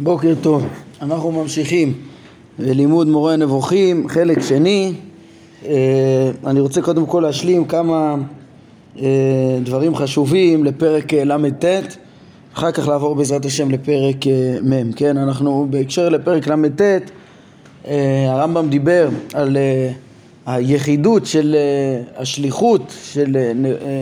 בוקר 0.00 0.34
טוב, 0.42 0.66
אנחנו 1.02 1.32
ממשיכים 1.32 1.92
בלימוד 2.58 3.06
מורה 3.06 3.36
נבוכים, 3.36 4.08
חלק 4.08 4.42
שני. 4.42 4.92
אה, 5.66 6.30
אני 6.46 6.60
רוצה 6.60 6.82
קודם 6.82 7.06
כל 7.06 7.20
להשלים 7.20 7.64
כמה 7.64 8.16
אה, 8.98 9.58
דברים 9.62 9.94
חשובים 9.94 10.64
לפרק 10.64 11.14
אה, 11.14 11.24
ל"ט, 11.24 11.64
אחר 12.54 12.72
כך 12.72 12.88
לעבור 12.88 13.14
בעזרת 13.14 13.44
השם 13.44 13.70
לפרק 13.70 14.16
מ', 14.62 14.92
כן? 14.92 15.16
אנחנו 15.16 15.66
בהקשר 15.70 16.08
לפרק 16.08 16.48
ל"ט, 16.48 16.80
הרמב"ם 18.28 18.68
דיבר 18.68 19.08
על 19.34 19.56
היחידות 20.46 21.26
של 21.26 21.56
השליחות 22.16 22.94
של 23.12 23.36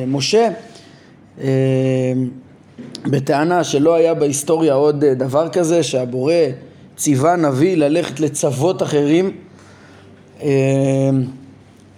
משה 0.06 0.48
בטענה 3.04 3.64
שלא 3.64 3.94
היה 3.94 4.14
בהיסטוריה 4.14 4.74
עוד 4.74 5.04
אה, 5.04 5.14
דבר 5.14 5.48
כזה 5.48 5.82
שהבורא 5.82 6.34
ציווה 6.96 7.36
נביא 7.36 7.76
ללכת 7.76 8.20
לצוות 8.20 8.82
אחרים 8.82 9.30
אה, 10.42 10.48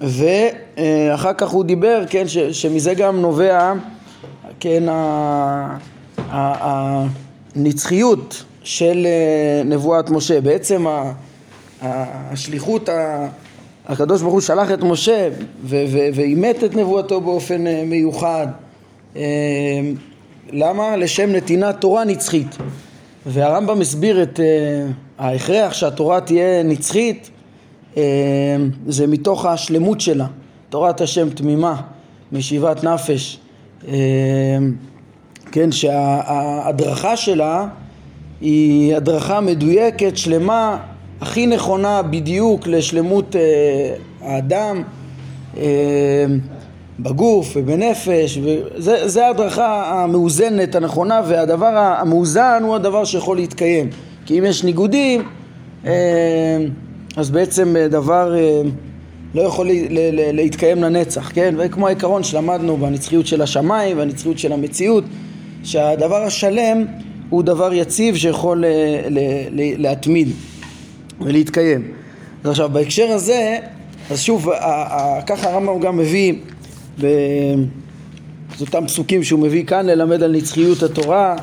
ואחר 0.01 1.33
כך 1.39 1.49
הוא 1.49 1.65
דיבר, 1.65 2.05
כן, 2.11 2.29
ש, 2.29 2.39
שמזה 2.39 2.95
גם 2.95 3.21
נובע, 3.21 3.73
כן, 4.61 4.85
הנצחיות 7.57 8.45
של 8.63 9.07
אה, 9.07 9.63
נבואת 9.65 10.11
משה. 10.11 10.41
בעצם 10.41 10.87
השליחות, 11.83 12.89
הקדוש 13.87 14.23
ברוך 14.23 14.33
הוא 14.33 14.41
שלח 14.41 14.71
את 14.71 14.83
משה 14.83 15.29
ואימת 16.15 16.65
את 16.65 16.77
נבואתו 16.77 17.21
באופן 17.21 17.65
מיוחד. 17.87 18.47
למה? 20.53 20.97
לשם 20.97 21.33
נתינת 21.33 21.81
תורה 21.81 22.05
נצחית. 22.05 22.57
והרמב"ם 23.27 23.81
הסביר 23.81 24.23
את 24.23 24.39
uh, 24.39 24.43
ההכרח 25.19 25.73
שהתורה 25.73 26.21
תהיה 26.21 26.63
נצחית, 26.63 27.31
uh, 27.95 27.99
זה 28.87 29.07
מתוך 29.07 29.47
השלמות 29.47 30.01
שלה, 30.01 30.27
תורת 30.71 31.01
השם 31.01 31.31
תמימה, 31.31 31.81
משיבת 32.33 32.85
נפש, 32.85 33.39
uh, 33.83 33.87
כן, 35.53 35.73
שההדרכה 35.73 37.17
שלה 37.17 37.67
היא 38.41 38.97
הדרכה 38.97 39.41
מדויקת, 39.41 40.17
שלמה, 40.17 40.79
הכי 41.21 41.47
נכונה 41.47 42.03
בדיוק 42.03 42.67
לשלמות 42.67 43.35
uh, 43.35 44.25
האדם. 44.25 44.83
Uh, 45.55 45.59
בגוף 47.01 47.53
ובנפש, 47.57 48.39
וזה 48.43 49.27
ההדרכה 49.27 50.03
המאוזנת 50.03 50.75
הנכונה 50.75 51.21
והדבר 51.29 51.67
המאוזן 51.67 52.63
הוא 52.63 52.75
הדבר 52.75 53.05
שיכול 53.05 53.37
להתקיים 53.37 53.91
כי 54.27 54.39
אם 54.39 54.45
יש 54.45 54.65
ניגודים 54.65 55.23
אה, 55.87 55.93
אז 57.17 57.31
בעצם 57.31 57.77
דבר 57.91 58.37
אה, 58.37 58.61
לא 59.35 59.43
יכול 59.43 59.71
להתקיים 60.33 60.83
לנצח, 60.83 61.31
כן? 61.35 61.55
וכמו 61.59 61.87
העיקרון 61.87 62.25
שלמדנו 62.25 62.77
בנצחיות 62.77 63.27
של 63.27 63.43
השמיים 63.43 63.99
והנצחיות 63.99 64.39
של 64.39 64.53
המציאות 64.53 65.05
שהדבר 65.65 66.23
השלם 66.23 66.85
הוא 67.31 67.43
דבר 67.43 67.73
יציב 67.73 68.17
שיכול 68.17 68.65
אה, 68.65 68.71
להתמיד 69.79 70.29
ולהתקיים. 71.21 71.89
אז 72.45 72.51
עכשיו 72.51 72.69
בהקשר 72.73 73.11
הזה, 73.11 73.57
אז 74.11 74.21
שוב, 74.21 74.49
ככה 75.27 75.51
הרמב"ם 75.51 75.81
גם 75.81 75.97
מביא 75.97 76.35
אותם 78.61 78.87
פסוקים 78.87 79.23
שהוא 79.23 79.41
מביא 79.41 79.65
כאן 79.65 79.87
ללמד 79.87 80.23
על 80.23 80.33
נצחיות 80.33 80.83
התורה 80.83 81.37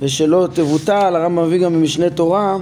ושלא 0.00 0.48
תבוטל, 0.54 1.16
הרמב"ם 1.16 1.44
מביא 1.46 1.58
גם 1.58 1.72
במשנה 1.72 2.10
תורה, 2.10 2.56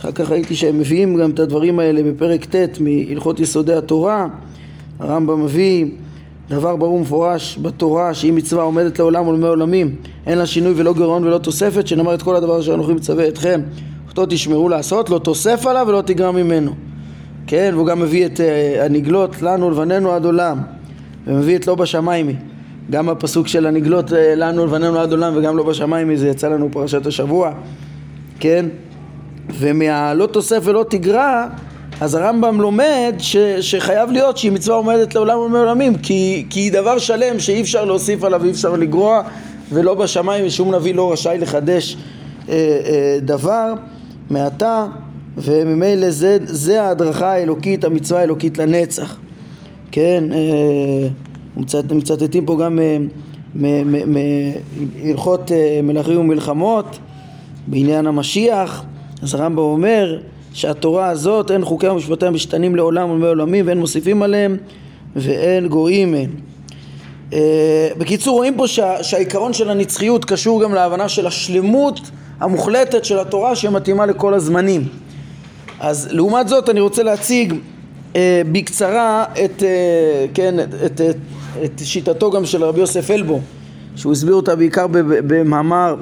אחר 0.00 0.12
כך 0.12 0.30
ראיתי 0.30 0.56
שהם 0.56 0.78
מביאים 0.78 1.16
גם 1.16 1.30
את 1.30 1.38
הדברים 1.38 1.78
האלה 1.78 2.02
בפרק 2.02 2.44
ט' 2.44 2.80
מהלכות 2.80 3.40
יסודי 3.40 3.74
התורה, 3.74 4.26
הרמב"ם 4.98 5.44
מביא 5.44 5.86
דבר 6.50 6.76
ברור 6.76 6.94
ומפורש 6.94 7.58
בתורה 7.62 8.14
שהיא 8.14 8.32
מצווה 8.32 8.62
עומדת 8.62 8.98
לעולם 8.98 9.28
ולמי 9.28 9.46
עולמים 9.46 9.94
אין 10.26 10.38
לה 10.38 10.46
שינוי 10.46 10.72
ולא 10.76 10.94
גירעון 10.94 11.24
ולא 11.24 11.38
תוספת 11.38 11.86
שנאמר 11.86 12.14
את 12.14 12.22
כל 12.22 12.36
הדבר 12.36 12.60
אשר 12.60 12.74
אנוכי 12.74 12.92
מצווה 12.92 13.28
אתכם. 13.28 13.60
אותו 14.08 14.26
תשמרו 14.26 14.68
לעשות 14.68 15.10
לא 15.10 15.18
תוסף 15.18 15.66
עליו 15.66 15.84
ולא 15.88 16.02
תגרע 16.02 16.30
ממנו. 16.30 16.72
כן 17.46 17.70
והוא 17.74 17.86
גם 17.86 18.00
מביא 18.00 18.26
את 18.26 18.40
uh, 18.40 18.82
הנגלות 18.84 19.42
לנו 19.42 19.70
לבנינו 19.70 20.12
עד 20.12 20.24
עולם 20.24 20.58
ומביא 21.26 21.56
את 21.56 21.66
לא 21.66 21.74
בשמיימי. 21.74 22.34
גם 22.90 23.08
הפסוק 23.08 23.48
של 23.48 23.66
הנגלות 23.66 24.12
אה, 24.12 24.34
לנו 24.34 24.66
לבנינו 24.66 24.98
עד 24.98 25.10
עולם 25.12 25.32
וגם 25.36 25.56
לא 25.56 25.62
בשמיימי 25.62 26.16
זה 26.16 26.28
יצא 26.28 26.48
לנו 26.48 26.68
פרשת 26.72 27.06
השבוע, 27.06 27.52
כן? 28.40 28.66
ומהלא 29.58 30.26
תוסף 30.26 30.60
ולא 30.64 30.84
תגרע 30.88 31.46
אז 32.00 32.14
הרמב"ם 32.14 32.60
לומד 32.60 33.14
ש, 33.18 33.36
שחייב 33.60 34.10
להיות 34.10 34.36
שהיא 34.36 34.52
מצווה 34.52 34.76
עומדת 34.76 35.14
לעולם 35.14 35.38
ולעולמים 35.38 35.98
כי, 35.98 36.46
כי 36.50 36.60
היא 36.60 36.72
דבר 36.72 36.98
שלם 36.98 37.38
שאי 37.38 37.60
אפשר 37.60 37.84
להוסיף 37.84 38.24
עליו 38.24 38.40
ואי 38.42 38.50
אפשר 38.50 38.72
לגרוע 38.72 39.22
ולא 39.72 39.94
בשמיים 39.94 40.46
ושום 40.46 40.74
נביא 40.74 40.94
לא 40.94 41.12
רשאי 41.12 41.38
לחדש 41.38 41.96
אה, 42.48 42.54
אה, 42.54 43.18
דבר 43.20 43.72
מעתה 44.30 44.86
וממילא 45.36 46.10
זה, 46.10 46.38
זה 46.44 46.82
ההדרכה 46.82 47.32
האלוקית, 47.32 47.84
המצווה 47.84 48.20
האלוקית 48.20 48.58
לנצח 48.58 49.16
כן, 49.90 50.24
אה, 50.32 51.08
מצטטים 51.94 52.46
פה 52.46 52.58
גם 52.60 52.78
אה, 52.78 52.96
מהלכות 55.04 55.52
אה, 55.52 55.80
מלכים 55.82 56.20
ומלחמות 56.20 56.98
בעניין 57.66 58.06
המשיח, 58.06 58.84
אז 59.22 59.34
הרמב"ם 59.34 59.58
אומר 59.58 60.18
שהתורה 60.52 61.08
הזאת 61.08 61.50
אין 61.50 61.64
חוקי 61.64 61.88
ומשפטיה 61.88 62.30
משתנים 62.30 62.76
לעולם 62.76 63.10
ולמי 63.10 63.26
עולמים 63.26 63.66
ואין 63.66 63.78
מוסיפים 63.78 64.22
עליהם 64.22 64.56
ואין 65.16 65.68
גויים 65.68 66.12
מהם. 66.12 66.30
בקיצור 67.98 68.36
רואים 68.36 68.56
פה 68.56 68.68
שה, 68.68 69.02
שהעיקרון 69.02 69.52
של 69.52 69.70
הנצחיות 69.70 70.24
קשור 70.24 70.62
גם 70.62 70.74
להבנה 70.74 71.08
של 71.08 71.26
השלמות 71.26 72.00
המוחלטת 72.40 73.04
של 73.04 73.18
התורה 73.18 73.56
שמתאימה 73.56 74.06
לכל 74.06 74.34
הזמנים. 74.34 74.88
אז 75.80 76.08
לעומת 76.10 76.48
זאת 76.48 76.70
אני 76.70 76.80
רוצה 76.80 77.02
להציג 77.02 77.54
בקצרה 78.52 79.24
את, 79.44 79.62
אה, 79.62 80.26
כן, 80.34 80.60
את, 80.60 81.00
את, 81.00 81.16
את 81.64 81.80
שיטתו 81.84 82.30
גם 82.30 82.46
של 82.46 82.64
רבי 82.64 82.80
יוסף 82.80 83.10
אלבו 83.10 83.40
שהוא 83.96 84.12
הסביר 84.12 84.34
אותה 84.34 84.56
בעיקר 84.56 84.86
במאמר 85.26 85.96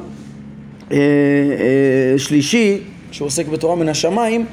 אה, 0.93 0.99
שלישי 2.17 2.81
שהוא 3.11 3.27
עוסק 3.27 3.49
בתורה 3.49 3.77
מן 3.77 3.89
השמיים. 3.89 4.47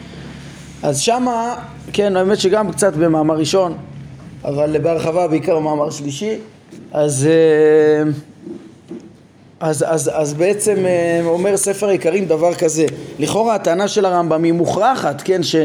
אז 0.83 1.00
שמה, 1.00 1.55
כן, 1.94 2.16
האמת 2.16 2.39
שגם 2.39 2.71
קצת 2.71 2.94
במאמר 2.94 3.38
ראשון 3.38 3.73
אבל 4.45 4.77
בהרחבה 4.77 5.27
בעיקר 5.27 5.55
במאמר 5.55 5.89
שלישי. 5.89 6.35
אז, 6.91 7.27
אז, 9.59 9.85
אז, 9.88 10.11
אז 10.13 10.33
בעצם 10.33 10.85
אומר 11.25 11.57
ספר 11.57 11.88
העיקרים 11.88 12.25
דבר 12.25 12.53
כזה. 12.53 12.85
לכאורה 13.19 13.55
הטענה 13.55 13.88
של 13.88 14.05
הרמב"ם 14.05 14.44
היא 14.44 14.53
מוכרחת, 14.53 15.21
כן, 15.25 15.44
ש... 15.44 15.55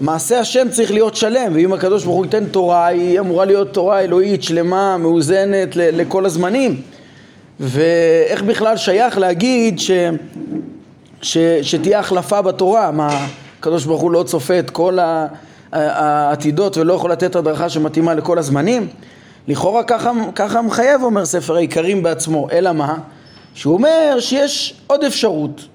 מעשה 0.00 0.40
השם 0.40 0.68
צריך 0.70 0.90
להיות 0.90 1.14
שלם, 1.14 1.52
ואם 1.54 1.72
הקדוש 1.72 2.04
ברוך 2.04 2.16
הוא 2.16 2.24
ייתן 2.24 2.44
תורה, 2.46 2.86
היא 2.86 3.20
אמורה 3.20 3.44
להיות 3.44 3.74
תורה 3.74 4.00
אלוהית, 4.00 4.42
שלמה, 4.42 4.96
מאוזנת 4.96 5.76
לכל 5.76 6.26
הזמנים. 6.26 6.80
ואיך 7.60 8.42
בכלל 8.42 8.76
שייך 8.76 9.18
להגיד 9.18 9.78
ש, 9.78 9.90
ש, 11.22 11.38
שתהיה 11.62 11.98
החלפה 11.98 12.42
בתורה? 12.42 12.90
מה, 12.90 13.26
הקדוש 13.58 13.84
ברוך 13.84 14.00
הוא 14.02 14.10
לא 14.10 14.22
צופה 14.22 14.58
את 14.58 14.70
כל 14.70 14.98
העתידות 15.72 16.76
ולא 16.76 16.92
יכול 16.92 17.12
לתת 17.12 17.36
הדרכה 17.36 17.68
שמתאימה 17.68 18.14
לכל 18.14 18.38
הזמנים? 18.38 18.88
לכאורה 19.48 19.82
ככה, 19.82 20.12
ככה 20.34 20.62
מחייב, 20.62 21.02
אומר 21.02 21.24
ספר 21.24 21.56
העיקרים 21.56 22.02
בעצמו, 22.02 22.48
אלא 22.52 22.72
מה? 22.72 22.96
שהוא 23.54 23.74
אומר 23.74 24.16
שיש 24.20 24.74
עוד 24.86 25.04
אפשרות 25.04 25.68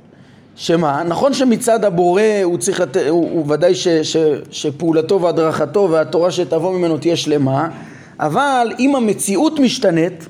שמה? 0.56 1.04
נכון 1.04 1.34
שמצד 1.34 1.86
הבורא 1.86 2.22
הוא 2.44 2.58
צריך 2.58 2.80
לתת, 2.80 3.02
הוא, 3.10 3.30
הוא 3.32 3.52
ודאי 3.52 3.76
ש, 3.76 3.88
ש, 3.88 4.18
שפעולתו 4.52 5.22
והדרכתו 5.22 5.88
והתורה 5.92 6.32
שתבוא 6.32 6.74
ממנו 6.74 6.98
תהיה 6.98 7.16
שלמה, 7.16 7.68
אבל 8.20 8.72
אם 8.80 8.96
המציאות 8.96 9.60
משתנית, 9.60 10.28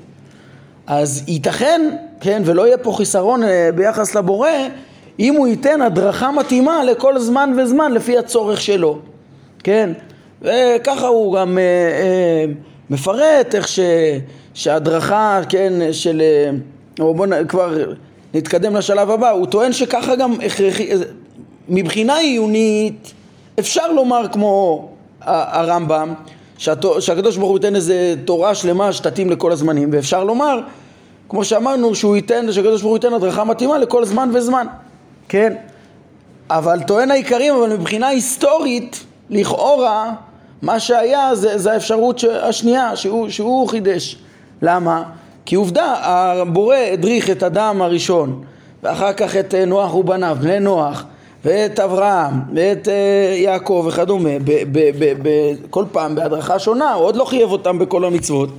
אז 0.86 1.24
ייתכן, 1.28 1.96
כן, 2.20 2.42
ולא 2.44 2.66
יהיה 2.66 2.78
פה 2.78 2.92
חיסרון 2.96 3.42
אה, 3.42 3.70
ביחס 3.74 4.14
לבורא, 4.14 4.48
אם 5.20 5.34
הוא 5.34 5.46
ייתן 5.46 5.82
הדרכה 5.82 6.32
מתאימה 6.32 6.84
לכל 6.84 7.18
זמן 7.18 7.54
וזמן 7.58 7.92
לפי 7.92 8.18
הצורך 8.18 8.60
שלו, 8.60 8.98
כן? 9.64 9.90
וככה 10.42 11.06
הוא 11.06 11.36
גם 11.36 11.58
אה, 11.58 11.62
אה, 11.62 12.44
מפרט 12.90 13.54
איך 13.54 13.68
ש, 13.68 13.80
שהדרכה, 14.54 15.40
כן, 15.48 15.72
של... 15.92 16.20
אה, 16.20 16.50
או 17.00 17.14
בוא 17.14 17.26
נ... 17.26 17.46
כבר 17.46 17.92
נתקדם 18.34 18.76
לשלב 18.76 19.10
הבא, 19.10 19.30
הוא 19.30 19.46
טוען 19.46 19.72
שככה 19.72 20.16
גם 20.16 20.32
הכרחי, 20.46 20.88
מבחינה 21.68 22.16
עיונית 22.16 23.12
אפשר 23.58 23.92
לומר 23.92 24.26
כמו 24.32 24.88
הרמב"ם 25.20 26.14
שהקדוש 26.58 27.36
ברוך 27.36 27.50
הוא 27.50 27.58
ייתן 27.58 27.74
איזה 27.74 28.14
תורה 28.24 28.54
שלמה 28.54 28.92
שתתאים 28.92 29.30
לכל 29.30 29.52
הזמנים 29.52 29.90
ואפשר 29.92 30.24
לומר 30.24 30.60
כמו 31.28 31.44
שאמרנו 31.44 31.94
שהוא 31.94 32.16
ייתן, 32.16 32.52
שהקדוש 32.52 32.82
ברוך 32.82 32.90
הוא 32.90 32.96
ייתן 32.96 33.12
הדרכה 33.12 33.44
מתאימה 33.44 33.78
לכל 33.78 34.04
זמן 34.04 34.30
וזמן 34.34 34.66
כן? 35.28 35.52
אבל 36.50 36.80
טוען 36.86 37.10
העיקרים, 37.10 37.54
אבל 37.54 37.76
מבחינה 37.76 38.06
היסטורית, 38.06 39.04
לכאורה, 39.30 40.12
מה 40.62 40.80
שהיה 40.80 41.34
זה, 41.34 41.58
זה 41.58 41.72
האפשרות. 41.72 42.24
השנייה, 42.42 42.96
שהוא, 42.96 43.28
שהוא 43.28 43.68
חידש. 43.68 44.16
למה? 44.62 45.02
כי 45.46 45.54
עובדה, 45.54 45.94
הבורא 46.02 46.76
הדריך 46.76 47.30
את 47.30 47.42
אדם 47.42 47.82
הראשון, 47.82 48.42
ואחר 48.82 49.12
כך 49.12 49.36
את 49.36 49.54
אה, 49.54 49.64
נוח 49.64 49.94
ובניו, 49.94 50.36
בני 50.40 50.60
נוח, 50.60 51.04
ואת 51.44 51.80
אברהם, 51.80 52.32
ואת 52.54 52.88
אה, 52.88 53.34
יעקב 53.36 53.84
וכדומה, 53.88 54.30
כל 55.70 55.84
פעם 55.92 56.14
בהדרכה 56.14 56.58
שונה, 56.58 56.92
הוא 56.92 57.04
עוד 57.04 57.16
לא 57.16 57.24
חייב 57.24 57.52
אותם 57.52 57.78
בכל 57.78 58.04
המצוות. 58.04 58.50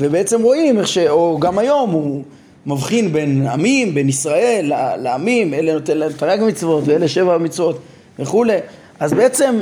ובעצם 0.00 0.42
רואים 0.42 0.78
איך 0.78 0.88
ש... 0.88 0.98
או 0.98 1.38
גם 1.40 1.58
היום 1.58 1.90
הוא 1.90 2.22
מבחין 2.66 3.12
בין 3.12 3.46
עמים, 3.46 3.94
בין 3.94 4.08
ישראל 4.08 4.72
לעמים, 4.98 5.54
אלה 5.54 5.74
נותן 5.74 5.98
להם 5.98 6.12
תרי"ג 6.12 6.38
מצוות 6.42 6.84
ואלה 6.86 7.08
שבע 7.08 7.38
מצוות 7.38 7.78
וכולי. 8.18 8.58
אז 9.00 9.12
בעצם 9.12 9.58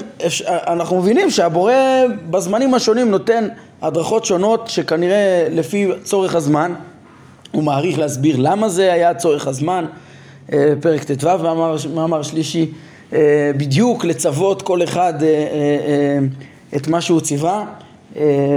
אנחנו 0.47 0.99
מבינים 0.99 1.31
שהבורא 1.31 1.73
בזמנים 2.31 2.75
השונים 2.75 3.11
נותן 3.11 3.49
הדרכות 3.85 4.25
שונות 4.25 4.69
שכנראה 4.69 5.47
לפי 5.51 5.89
צורך 6.03 6.35
הזמן 6.35 6.75
הוא 7.53 7.63
מעריך 7.63 7.99
להסביר 7.99 8.37
למה 8.39 8.69
זה 8.69 8.93
היה 8.93 9.15
צורך 9.15 9.47
הזמן 9.47 9.85
אה, 10.53 10.73
פרק 10.81 11.05
ט"ו 11.05 11.29
מאמר 11.95 12.23
שלישי 12.23 12.71
אה, 13.13 13.51
בדיוק 13.57 14.05
לצוות 14.05 14.63
כל 14.63 14.83
אחד 14.83 15.23
אה, 15.23 16.19
את 16.77 16.89
מה 16.89 17.01
שהוא 17.01 17.21
ציווה 17.21 17.65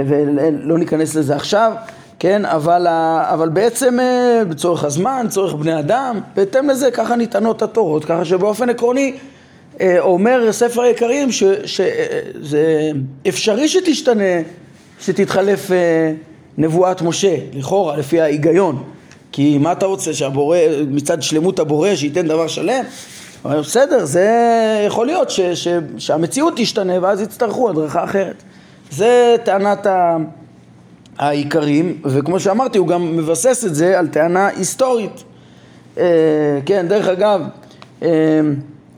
ולא 0.06 0.78
ניכנס 0.78 1.14
לזה 1.14 1.36
עכשיו 1.36 1.72
כן, 2.18 2.44
אבל, 2.44 2.86
אבל 3.32 3.48
בעצם 3.48 3.98
בצורך 4.48 4.84
הזמן, 4.84 5.26
צורך 5.30 5.54
בני 5.54 5.78
אדם, 5.78 6.20
בהתאם 6.36 6.70
לזה 6.70 6.90
ככה 6.90 7.16
ניתנות 7.16 7.62
התורות, 7.62 8.04
ככה 8.04 8.24
שבאופן 8.24 8.68
עקרוני 8.68 9.14
אומר 9.98 10.52
ספר 10.52 10.82
היקרים 10.82 11.28
שזה 11.64 12.90
אפשרי 13.28 13.68
שתשתנה, 13.68 14.42
שתתחלף 15.00 15.70
נבואת 16.58 17.02
משה, 17.02 17.36
לכאורה, 17.54 17.96
לפי 17.96 18.20
ההיגיון. 18.20 18.82
כי 19.32 19.58
מה 19.58 19.72
אתה 19.72 19.86
רוצה, 19.86 20.14
שהבורא, 20.14 20.58
מצד 20.90 21.22
שלמות 21.22 21.58
הבורא, 21.58 21.94
שייתן 21.94 22.28
דבר 22.28 22.46
שלם? 22.46 22.84
אבל 23.44 23.60
בסדר, 23.60 24.04
זה 24.04 24.28
יכול 24.86 25.06
להיות 25.06 25.30
ש, 25.30 25.40
ש, 25.40 25.68
שהמציאות 25.98 26.54
תשתנה 26.56 26.92
ואז 27.02 27.20
יצטרכו 27.20 27.70
הדרכה 27.70 28.04
אחרת. 28.04 28.42
זה 28.90 29.36
טענת 29.44 29.86
ה, 29.86 30.16
העיקרים, 31.18 32.00
וכמו 32.04 32.40
שאמרתי, 32.40 32.78
הוא 32.78 32.88
גם 32.88 33.16
מבסס 33.16 33.64
את 33.64 33.74
זה 33.74 33.98
על 33.98 34.08
טענה 34.08 34.46
היסטורית. 34.46 35.24
אה, 35.98 36.04
כן, 36.66 36.86
דרך 36.88 37.08
אגב, 37.08 37.42
אה, 38.02 38.08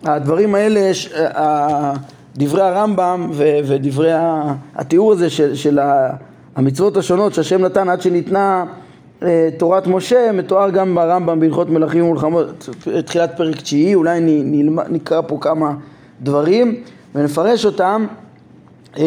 הדברים 0.05 0.55
האלה, 0.55 0.95
ש, 0.95 1.09
אה, 1.13 1.93
דברי 2.37 2.63
הרמב"ם 2.63 3.31
ו, 3.33 3.59
ודברי 3.65 4.13
התיאור 4.75 5.13
הזה 5.13 5.31
של, 5.31 5.55
של 5.55 5.79
המצוות 6.57 6.97
השונות 6.97 7.35
שהשם 7.35 7.65
נתן 7.65 7.89
עד 7.89 8.03
שניתנה 8.03 8.65
אה, 9.23 9.49
תורת 9.57 9.87
משה 9.87 10.33
מתואר 10.33 10.71
גם 10.71 10.95
ברמב"ם 10.95 11.41
בהלכות 11.41 11.71
מלכים 11.71 12.05
ומלחמות, 12.05 12.69
תחילת 13.05 13.37
פרק 13.37 13.61
תשיעי, 13.61 13.95
אולי 13.95 14.43
נקרא 14.89 15.21
פה 15.27 15.39
כמה 15.41 15.75
דברים 16.21 16.83
ונפרש 17.15 17.65
אותם. 17.65 18.07
אה, 18.99 19.05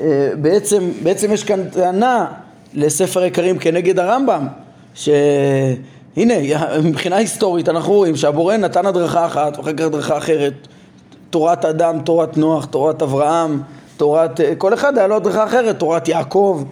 אה, 0.00 0.30
בעצם, 0.40 0.82
בעצם 1.02 1.32
יש 1.32 1.44
כאן 1.44 1.68
טענה 1.68 2.26
לספר 2.74 3.24
יקרים 3.24 3.58
כנגד 3.58 3.98
הרמב"ם, 3.98 4.46
שהנה 4.94 6.34
מבחינה 6.84 7.16
היסטורית 7.16 7.68
אנחנו 7.68 7.92
רואים 7.92 8.16
שהבורא 8.16 8.56
נתן 8.56 8.86
הדרכה 8.86 9.26
אחת 9.26 9.58
ואחר 9.58 9.72
כך 9.72 9.84
הדרכה 9.84 10.18
אחרת, 10.18 10.68
תורת 11.32 11.64
אדם, 11.64 11.98
תורת 12.04 12.36
נוח, 12.36 12.64
תורת 12.64 13.02
אברהם, 13.02 13.62
תורת, 13.96 14.40
כל 14.58 14.74
אחד 14.74 14.98
היה 14.98 15.06
לו 15.06 15.16
הדרכה 15.16 15.44
אחרת, 15.44 15.78
תורת 15.78 16.08
יעקב 16.08 16.64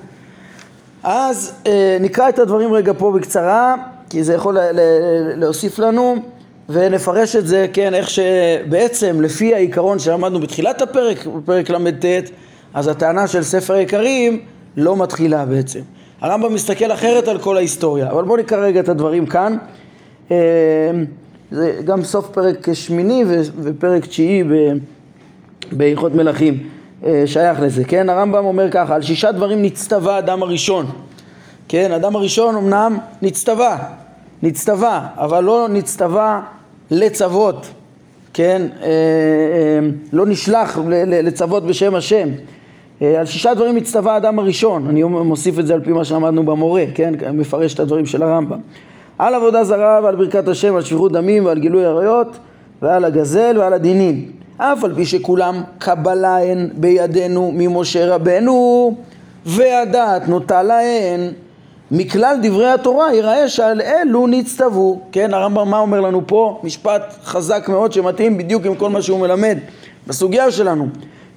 אז 1.03 1.53
אה, 1.67 1.97
נקרא 2.01 2.29
את 2.29 2.39
הדברים 2.39 2.73
רגע 2.73 2.93
פה 2.99 3.12
בקצרה, 3.12 3.75
כי 4.11 4.25
זה 4.25 4.35
יכול 4.35 4.59
להוסיף 5.37 5.79
לנו, 5.79 6.17
ונפרש 6.69 7.37
את 7.37 7.47
זה, 7.47 7.67
כן, 7.73 7.95
איך 7.95 8.11
שבעצם 8.11 9.21
לפי 9.21 9.55
העיקרון 9.55 9.99
שלמדנו 9.99 10.41
בתחילת 10.41 10.83
הפרק, 10.83 11.27
בפרק 11.27 11.71
ל"ט, 11.71 12.05
אז 12.75 12.89
הטענה 12.89 13.27
של 13.27 13.43
ספר 13.43 13.75
העיקרים 13.75 14.41
לא 14.77 14.97
מתחילה 14.97 15.45
בעצם. 15.45 15.81
הרמב"ם 16.21 16.55
מסתכל 16.55 16.93
אחרת 16.93 17.29
על 17.29 17.39
כל 17.39 17.56
ההיסטוריה, 17.56 18.11
אבל 18.11 18.25
בואו 18.25 18.37
נקרא 18.37 18.59
רגע 18.59 18.81
את 18.81 18.89
הדברים 18.89 19.27
כאן. 19.27 19.56
זה 21.50 21.81
גם 21.85 22.05
סוף 22.05 22.29
פרק 22.29 22.73
שמיני 22.73 23.25
ופרק 23.62 24.06
תשיעי 24.06 24.44
בהלכות 25.73 26.14
מלכים. 26.14 26.58
אה, 27.05 27.23
שייך 27.26 27.61
לזה, 27.61 27.85
כן? 27.85 28.08
הרמב"ם 28.08 28.44
אומר 28.44 28.70
ככה, 28.70 28.94
על 28.94 29.02
שישה 29.02 29.32
דברים 29.32 29.62
נצטווה 29.62 30.19
אדם 30.19 30.43
הראשון, 30.43 30.87
כן? 31.69 31.93
אדם 31.93 32.17
הראשון 32.17 32.56
אמנם 32.56 32.99
נצטווה, 33.23 33.79
נצטווה, 34.43 35.06
אבל 35.17 35.44
לא 35.44 35.67
נצטווה 35.70 36.43
לצוות, 36.91 37.67
כן? 38.35 38.62
אה, 38.82 38.87
אה, 38.87 39.88
לא 40.12 40.26
נשלח 40.26 40.79
לצוות 41.06 41.67
בשם 41.67 41.94
השם. 41.94 42.29
על 43.19 43.26
שישה 43.26 43.55
דברים 43.55 43.76
נצטווה 43.76 44.14
האדם 44.14 44.38
הראשון, 44.38 44.87
אני 44.88 45.03
מוסיף 45.03 45.58
את 45.58 45.67
זה 45.67 45.75
על 45.75 45.81
פי 45.85 45.93
מה 45.93 46.05
שלמדנו 46.05 46.43
במורה, 46.43 46.85
כן? 46.94 47.14
מפרש 47.32 47.75
את 47.75 47.81
הדברים 47.81 48.06
של 48.06 48.23
הרמב"ם. 48.23 48.58
על 49.20 49.34
עבודה 49.34 49.64
זרה 49.64 50.00
ועל 50.02 50.17
ברכת 50.17 50.49
השם, 50.49 50.76
על 50.76 50.82
שפיכות 50.82 51.12
דמים 51.12 51.46
ועל 51.46 51.58
גילוי 51.58 51.84
עריות 51.84 52.37
ועל 52.82 53.05
הגזל 53.05 53.56
ועל 53.58 53.72
הדינים. 53.72 54.32
אף 54.56 54.84
על 54.84 54.94
פי 54.94 55.06
שכולם 55.06 55.62
קבלה 55.78 56.38
הן 56.43 56.69
בידינו 56.75 57.50
ממשה 57.55 58.14
רבנו 58.14 58.94
והדעת 59.46 60.28
נוטה 60.28 60.62
להן 60.62 61.20
מכלל 61.90 62.37
דברי 62.43 62.70
התורה 62.70 63.14
יראה 63.14 63.49
שעל 63.49 63.81
אלו 63.81 64.26
נצטוו. 64.26 65.00
כן 65.12 65.34
הרמב"ם 65.34 65.70
מה 65.70 65.78
אומר 65.78 66.00
לנו 66.00 66.22
פה? 66.26 66.61
משפט 66.62 67.14
חזק 67.25 67.69
מאוד 67.69 67.93
שמתאים 67.93 68.38
בדיוק 68.38 68.67
עם 68.67 68.75
כל 68.75 68.90
מה 68.90 69.02
שהוא 69.02 69.20
מלמד 69.20 69.58
בסוגיה 70.06 70.50
שלנו. 70.50 70.88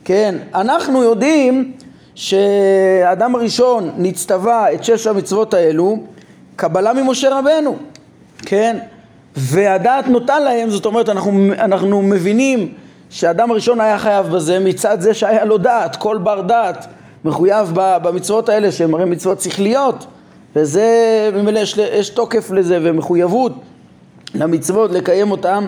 כן 0.06 0.36
אנחנו 0.56 1.04
יודעים 1.04 1.72
שהאדם 2.16 3.36
הראשון 3.36 3.92
נצטווה 3.98 4.74
את 4.74 4.84
שש 4.84 5.08
המצוות 5.08 5.54
האלו 5.54 5.98
קבלה 6.56 6.94
ממשה 6.94 7.40
רבנו 7.40 7.78
כן 8.46 8.78
והדעת 9.36 10.08
נוטה 10.08 10.40
להם 10.40 10.70
זאת 10.70 10.86
אומרת 10.86 11.10
אנחנו, 11.10 11.54
אנחנו 11.54 12.02
מבינים 12.02 12.74
שהאדם 13.10 13.52
הראשון 13.52 13.82
היה 13.82 14.00
חייב 14.00 14.26
בזה 14.26 14.60
מצד 14.60 15.02
זה 15.02 15.14
שהיה 15.14 15.46
לו 15.46 15.58
דעת, 15.58 15.96
כל 15.96 16.18
בר 16.18 16.42
דעת 16.42 16.86
מחויב 17.26 17.72
במצוות 17.76 18.50
האלה 18.50 18.72
שהן 18.72 18.94
הרי 18.94 19.06
מצוות 19.06 19.42
שכליות 19.42 20.06
וזה, 20.56 21.30
ממילא 21.34 21.60
יש, 21.60 21.78
יש 21.78 22.10
תוקף 22.10 22.52
לזה 22.52 22.80
ומחויבות 22.82 23.52
למצוות 24.36 24.92
לקיים 24.92 25.32
אותם 25.32 25.68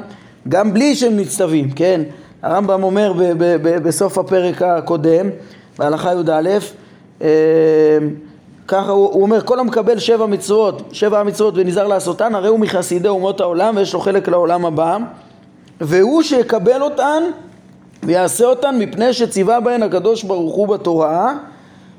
גם 0.49 0.73
בלי 0.73 0.95
שהם 0.95 1.17
מצטווים, 1.17 1.71
כן? 1.71 2.01
הרמב"ם 2.41 2.83
אומר 2.83 3.13
ב- 3.13 3.23
ב- 3.23 3.57
ב- 3.61 3.83
בסוף 3.87 4.17
הפרק 4.17 4.61
הקודם, 4.61 5.29
בהלכה 5.79 6.11
י"א, 6.13 6.49
אה, 7.21 7.27
ככה 8.67 8.91
הוא, 8.91 9.13
הוא 9.13 9.21
אומר, 9.21 9.41
כל 9.41 9.59
המקבל 9.59 9.99
שבע 9.99 10.25
מצוות, 10.25 10.81
שבע 10.91 11.19
המצוות 11.19 11.53
ונזהר 11.57 11.87
לעשותן, 11.87 12.35
הרי 12.35 12.47
הוא 12.47 12.59
מחסידי 12.59 13.07
אומות 13.07 13.41
העולם 13.41 13.77
ויש 13.77 13.93
לו 13.93 13.99
חלק 13.99 14.27
לעולם 14.27 14.65
הבא. 14.65 14.97
והוא 15.81 16.21
שיקבל 16.21 16.81
אותן 16.81 17.23
ויעשה 18.03 18.45
אותן 18.45 18.75
מפני 18.79 19.13
שציווה 19.13 19.59
בהן 19.59 19.83
הקדוש 19.83 20.23
ברוך 20.23 20.55
הוא 20.55 20.67
בתורה. 20.67 21.33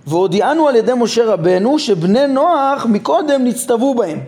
והודיענו 0.06 0.68
על 0.68 0.76
ידי 0.76 0.92
משה 0.96 1.24
רבנו 1.24 1.78
שבני 1.78 2.26
נוח 2.26 2.86
מקודם 2.88 3.44
נצטוו 3.44 3.94
בהם. 3.94 4.20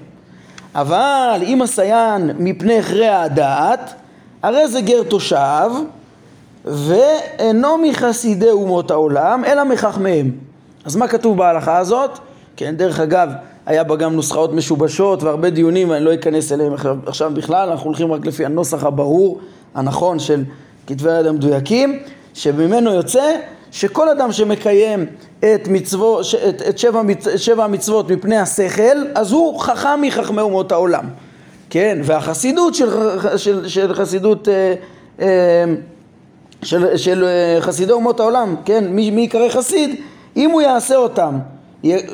אבל 0.75 1.41
אם 1.43 1.63
הסיין 1.63 2.31
מפני 2.39 2.79
הכרע 2.79 3.21
הדעת 3.21 3.95
הרי 4.43 4.69
זה 4.69 4.81
גר 4.81 5.03
תושב 5.03 5.71
ואינו 6.65 7.79
מחסידי 7.79 8.51
אומות 8.51 8.91
העולם 8.91 9.45
אלא 9.45 9.65
מחכמיהם 9.65 10.31
אז 10.85 10.97
מה 10.97 11.09
כתוב 11.09 11.39
בהלכה 11.39 11.79
הזאת? 11.79 12.19
כן, 12.59 12.77
דרך 12.77 13.01
אגב, 13.01 13.29
היה 13.67 13.85
בה 13.85 13.97
גם 13.97 14.15
נוסחאות 14.15 14.53
משובשות 14.53 15.23
והרבה 15.23 15.51
דיונים, 15.51 15.93
אני 15.93 16.05
לא 16.05 16.15
אכנס 16.15 16.53
אליהם 16.53 16.73
עכשיו 17.07 17.31
בכלל, 17.35 17.69
אנחנו 17.71 17.87
הולכים 17.87 18.13
רק 18.13 18.27
לפי 18.27 18.45
הנוסח 18.45 18.85
הברור, 18.85 19.41
הנכון 19.75 20.19
של 20.19 20.45
כתבי 20.87 21.13
היד 21.13 21.27
המדויקים, 21.27 21.99
שממנו 22.35 22.95
יוצא 22.95 23.35
שכל 23.71 24.09
אדם 24.09 24.33
שמקיים 24.33 25.07
את, 25.39 25.69
מצוו, 25.69 26.21
את, 26.21 26.63
את 26.69 26.79
שבע, 26.79 27.03
שבע 27.37 27.65
המצוות 27.65 28.11
מפני 28.11 28.37
השכל, 28.37 29.05
אז 29.15 29.33
הוא 29.33 29.61
חכם 29.61 30.01
מחכמי 30.03 30.41
אומות 30.41 30.73
העולם. 30.73 31.05
כן, 31.71 31.99
והחסידות 32.05 32.75
של, 32.75 32.89
של, 33.37 33.69
של 33.69 33.95
חסידות, 33.95 34.49
אה, 34.49 34.75
אה, 35.21 35.65
של, 36.63 36.97
של 36.97 37.25
אה, 37.25 37.61
חסידי 37.61 37.93
אומות 37.93 38.21
העולם, 38.21 38.55
כן, 38.65 38.85
מי, 38.89 39.11
מי 39.11 39.21
יקרא 39.21 39.49
חסיד, 39.49 40.01
אם 40.37 40.51
הוא 40.51 40.63
יעשה 40.63 40.97
אותם 40.97 41.39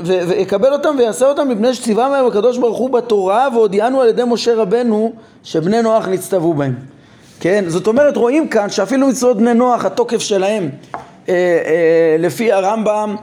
ויקבל 0.04 0.72
אותם 0.72 0.96
ויעשה 0.98 1.26
אותם 1.26 1.48
מפני 1.48 1.74
שציווה 1.74 2.08
מהם 2.08 2.26
הקדוש 2.26 2.58
ברוך 2.58 2.78
הוא 2.78 2.90
בתורה 2.90 3.48
והודיענו 3.54 4.00
על 4.00 4.08
ידי 4.08 4.22
משה 4.26 4.54
רבנו 4.54 5.12
שבני 5.42 5.82
נוח 5.82 6.08
נצטוו 6.08 6.54
בהם. 6.54 6.74
כן? 7.40 7.64
זאת 7.68 7.86
אומרת, 7.86 8.16
רואים 8.16 8.48
כאן 8.48 8.70
שאפילו 8.70 9.08
מצוות 9.08 9.36
בני 9.36 9.54
נוח, 9.54 9.84
התוקף 9.84 10.18
שלהם, 10.18 10.70
אה, 11.28 11.34
אה, 11.34 12.16
לפי 12.18 12.52
הרמב"ם, 12.52 13.16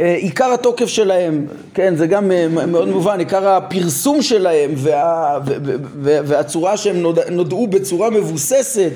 אה, 0.00 0.14
עיקר 0.14 0.52
התוקף 0.52 0.86
שלהם, 0.86 1.46
כן, 1.74 1.96
זה 1.96 2.06
גם 2.06 2.32
אה, 2.32 2.48
מאוד 2.48 2.88
מובן, 2.88 3.18
עיקר 3.18 3.48
הפרסום 3.48 4.22
שלהם 4.22 4.70
וה, 4.76 5.38
ו, 5.46 5.54
ו, 5.64 5.74
ו, 6.02 6.18
והצורה 6.24 6.76
שהם 6.76 6.96
נוד, 6.96 7.18
נודעו 7.30 7.66
בצורה 7.66 8.10
מבוססת, 8.10 8.90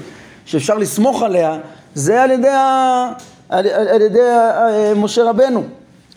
שאפשר 0.46 0.74
לסמוך 0.74 1.22
עליה, 1.22 1.58
זה 1.94 2.22
על 2.22 2.30
ידי, 2.30 2.48
ה, 2.48 3.12
על, 3.48 3.66
על, 3.68 4.02
ידי 4.02 4.22
ה, 4.22 4.94
משה 4.96 5.24
רבנו. 5.24 5.62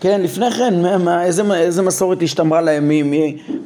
כן, 0.01 0.21
לפני 0.21 0.51
כן, 0.51 0.81
מה, 0.81 0.97
מה, 0.97 1.23
איזה, 1.23 1.53
איזה 1.55 1.81
מסורת 1.81 2.21
השתמרה 2.21 2.61
להם 2.61 2.89
מ, 2.89 3.11
מ, 3.11 3.13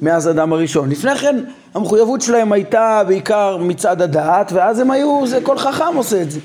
מאז 0.01 0.29
אדם 0.29 0.53
הראשון? 0.53 0.89
לפני 0.89 1.15
כן 1.15 1.43
המחויבות 1.73 2.21
שלהם 2.21 2.51
הייתה 2.51 3.01
בעיקר 3.07 3.57
מצד 3.57 4.01
הדעת, 4.01 4.51
ואז 4.51 4.79
הם 4.79 4.91
היו, 4.91 5.27
זה 5.27 5.39
כל 5.43 5.57
חכם 5.57 5.95
עושה 5.95 6.21
את 6.21 6.31
זה, 6.31 6.39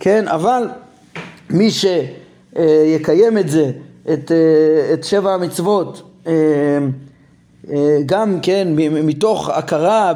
כן, 0.00 0.28
אבל 0.28 0.68
מי 1.50 1.68
שיקיים 1.70 3.38
את 3.38 3.48
זה, 3.48 3.70
את, 4.12 4.32
את 4.92 5.04
שבע 5.04 5.32
המצוות, 5.34 6.02
גם 8.06 8.38
כן 8.42 8.68
מתוך 9.04 9.48
הכרה 9.48 10.12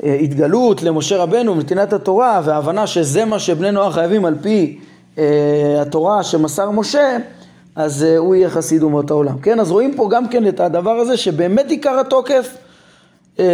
בהתגלות 0.00 0.82
למשה 0.82 1.16
רבנו 1.16 1.56
ונתינת 1.56 1.92
התורה 1.92 2.40
והבנה 2.44 2.86
שזה 2.86 3.24
מה 3.24 3.38
שבני 3.38 3.70
נוח 3.70 3.94
חייבים 3.94 4.24
על 4.24 4.34
פי 4.42 4.78
אה, 4.78 4.87
התורה 5.80 6.22
שמסר 6.22 6.70
משה, 6.70 7.16
אז 7.78 8.04
אה, 8.04 8.16
הוא 8.16 8.34
יהיה 8.34 8.50
חסיד 8.50 8.82
אומות 8.82 9.10
העולם. 9.10 9.38
כן, 9.38 9.60
אז 9.60 9.70
רואים 9.70 9.94
פה 9.96 10.08
גם 10.10 10.28
כן 10.28 10.48
את 10.48 10.60
הדבר 10.60 10.90
הזה 10.90 11.16
שבאמת 11.16 11.70
עיקר 11.70 12.00
התוקף 12.00 12.56
אה, 13.38 13.44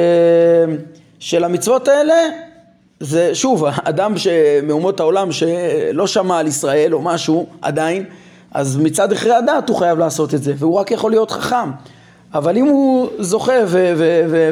של 1.18 1.44
המצוות 1.44 1.88
האלה 1.88 2.14
זה 3.00 3.35
שוב, 3.35 3.64
אדם 3.90 4.14
מאומות 4.62 5.00
העולם 5.00 5.33
שלא 5.33 6.06
שמע 6.06 6.38
על 6.38 6.47
ישראל 6.47 6.94
או 6.94 7.02
משהו 7.02 7.47
עדיין, 7.62 8.04
אז 8.52 8.76
מצד 8.76 9.12
אחרי 9.12 9.35
הדת 9.35 9.68
הוא 9.68 9.76
חייב 9.76 9.99
לעשות 9.99 10.35
את 10.35 10.42
זה, 10.42 10.52
והוא 10.56 10.75
רק 10.75 10.90
יכול 10.90 11.11
להיות 11.11 11.30
חכם. 11.30 11.71
אבל 12.35 12.56
אם 12.56 12.64
הוא 12.64 13.09
זוכה 13.18 13.52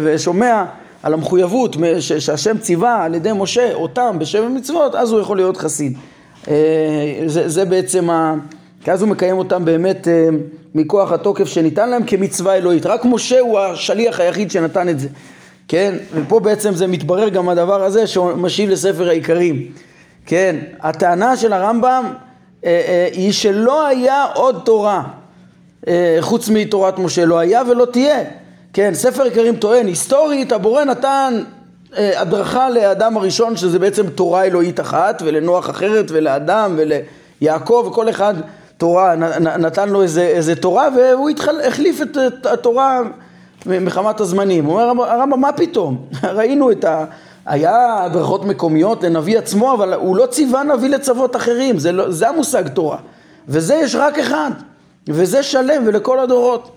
ושומע 0.03 0.65
על 1.03 1.15
המחויבות 1.15 1.77
שהשם 2.01 2.59
ציווה 2.59 3.05
על 3.05 3.15
ידי 3.15 3.31
משה 3.35 3.75
אותם 3.75 4.17
בשבע 4.19 4.49
מצוות, 4.49 4.95
אז 4.95 5.13
הוא 5.13 5.21
יכול 5.21 5.37
להיות 5.37 5.57
חסיד. 5.57 5.99
אה, 6.49 7.23
זה, 7.27 7.49
זה 7.49 7.65
בעצם, 7.65 8.11
ה... 8.11 8.35
כי 8.85 8.93
אז 8.93 9.03
הוא 9.03 9.09
מקיים 9.09 9.39
אותם 9.39 9.65
באמת 9.65 10.09
אה, 10.09 10.29
מכוח 10.75 11.13
התוקף 11.13 11.45
שניתן 11.45 11.91
להם 11.91 12.05
כמצווה 12.05 12.55
אלוהית. 12.55 12.87
רק 12.87 13.05
משה 13.05 13.41
הוא 13.41 13.59
השליח 13.59 14.21
היחיד 14.21 14.51
שנתן 14.51 14.89
את 14.89 15.01
זה, 15.01 15.09
כן? 15.69 15.95
ופה 16.15 16.41
בעצם 16.41 16.75
זה 16.75 16.87
מתברר 16.87 17.29
גם 17.29 17.49
הדבר 17.49 17.85
הזה 17.85 18.07
שמשיב 18.07 18.71
לספר 18.71 19.09
העיקרים, 19.09 19.73
כן? 20.27 20.57
הטענה 20.81 21.37
של 21.37 21.53
הרמב"ם 21.53 22.13
אה, 22.65 23.09
היא 23.13 23.33
שלא 23.33 23.87
היה 23.87 24.25
עוד 24.35 24.63
תורה 24.65 25.03
חוץ 26.21 26.49
מתורת 26.49 26.99
משה, 26.99 27.25
לא 27.25 27.39
היה 27.39 27.63
ולא 27.71 27.85
תהיה. 27.85 28.19
כן, 28.73 28.95
ספר 28.95 29.23
עיקרים 29.23 29.57
טוען, 29.57 29.87
היסטורית 29.87 30.53
הבורא 30.53 30.85
נתן 30.85 31.43
הדרכה 31.97 32.71
לאדם 32.71 33.17
הראשון 33.17 33.57
שזה 33.57 33.79
בעצם 33.79 34.11
תורה 34.11 34.45
אלוהית 34.45 34.81
אחת 34.81 35.23
ולנוח 35.25 35.71
אחרת 35.71 36.07
ולאדם 36.09 36.79
וליעקב 36.79 37.85
וכל 37.91 38.09
אחד 38.09 38.35
תורה 38.77 39.15
נתן 39.41 39.89
לו 39.89 40.03
איזה, 40.03 40.23
איזה 40.23 40.57
תורה 40.57 40.89
והוא 40.97 41.29
התחל, 41.29 41.61
החליף 41.61 42.03
את, 42.03 42.47
התורה 42.47 43.01
מחמת 43.67 44.21
הזמנים. 44.21 44.65
הוא 44.65 44.81
אומר 44.81 45.05
הרמב"ם 45.05 45.41
מה 45.41 45.53
פתאום? 45.53 46.07
ראינו 46.39 46.71
את 46.71 46.85
ה... 46.85 47.05
היה 47.47 48.05
הדרכות 48.05 48.45
מקומיות 48.45 49.03
לנביא 49.03 49.39
עצמו 49.39 49.75
אבל 49.75 49.95
הוא 49.95 50.17
לא 50.17 50.27
ציווה 50.27 50.63
נביא 50.63 50.89
לצוות 50.89 51.37
אחרים. 51.37 51.79
זה, 51.79 51.93
לא, 51.93 52.11
זה 52.11 52.29
המושג 52.29 52.69
תורה. 52.69 52.97
וזה 53.49 53.75
יש 53.75 53.95
רק 53.95 54.19
אחד 54.19 54.51
וזה 55.09 55.43
שלם 55.43 55.83
ולכל 55.87 56.19
הדורות. 56.19 56.71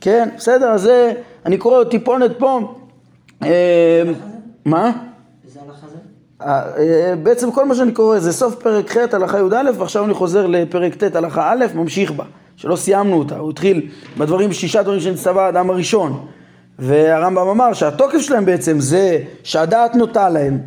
כן 0.00 0.28
בסדר? 0.36 0.76
זה 0.76 1.12
אני 1.46 1.58
קורא 1.58 1.84
טיפונת 1.84 2.30
פה. 2.38 2.74
אה, 3.42 4.02
מה? 4.64 4.92
איזה 5.44 5.60
הלכה 5.66 5.86
זה? 5.88 5.96
אה, 6.42 6.62
אה, 6.78 7.16
בעצם 7.16 7.52
כל 7.52 7.64
מה 7.64 7.74
שאני 7.74 7.92
קורא 7.92 8.18
זה 8.18 8.32
סוף 8.32 8.54
פרק 8.54 8.90
ח' 8.90 9.14
הלכה 9.14 9.38
י"א 9.38 9.70
ועכשיו 9.78 10.04
אני 10.04 10.14
חוזר 10.14 10.46
לפרק 10.46 10.94
ט' 10.94 11.16
הלכה 11.16 11.52
א', 11.52 11.64
ממשיך 11.74 12.10
בה, 12.10 12.24
שלא 12.56 12.76
סיימנו 12.76 13.18
אותה, 13.18 13.36
הוא 13.36 13.50
התחיל 13.50 13.88
בדברים, 14.18 14.52
שישה 14.52 14.82
דברים 14.82 15.00
שנצטווה 15.00 15.46
האדם 15.46 15.70
הראשון 15.70 16.26
והרמב"ם 16.78 17.48
אמר 17.48 17.72
שהתוקף 17.72 18.18
שלהם 18.18 18.44
בעצם 18.44 18.80
זה 18.80 19.18
שהדעת 19.42 19.94
נוטה 19.94 20.28
להם 20.28 20.58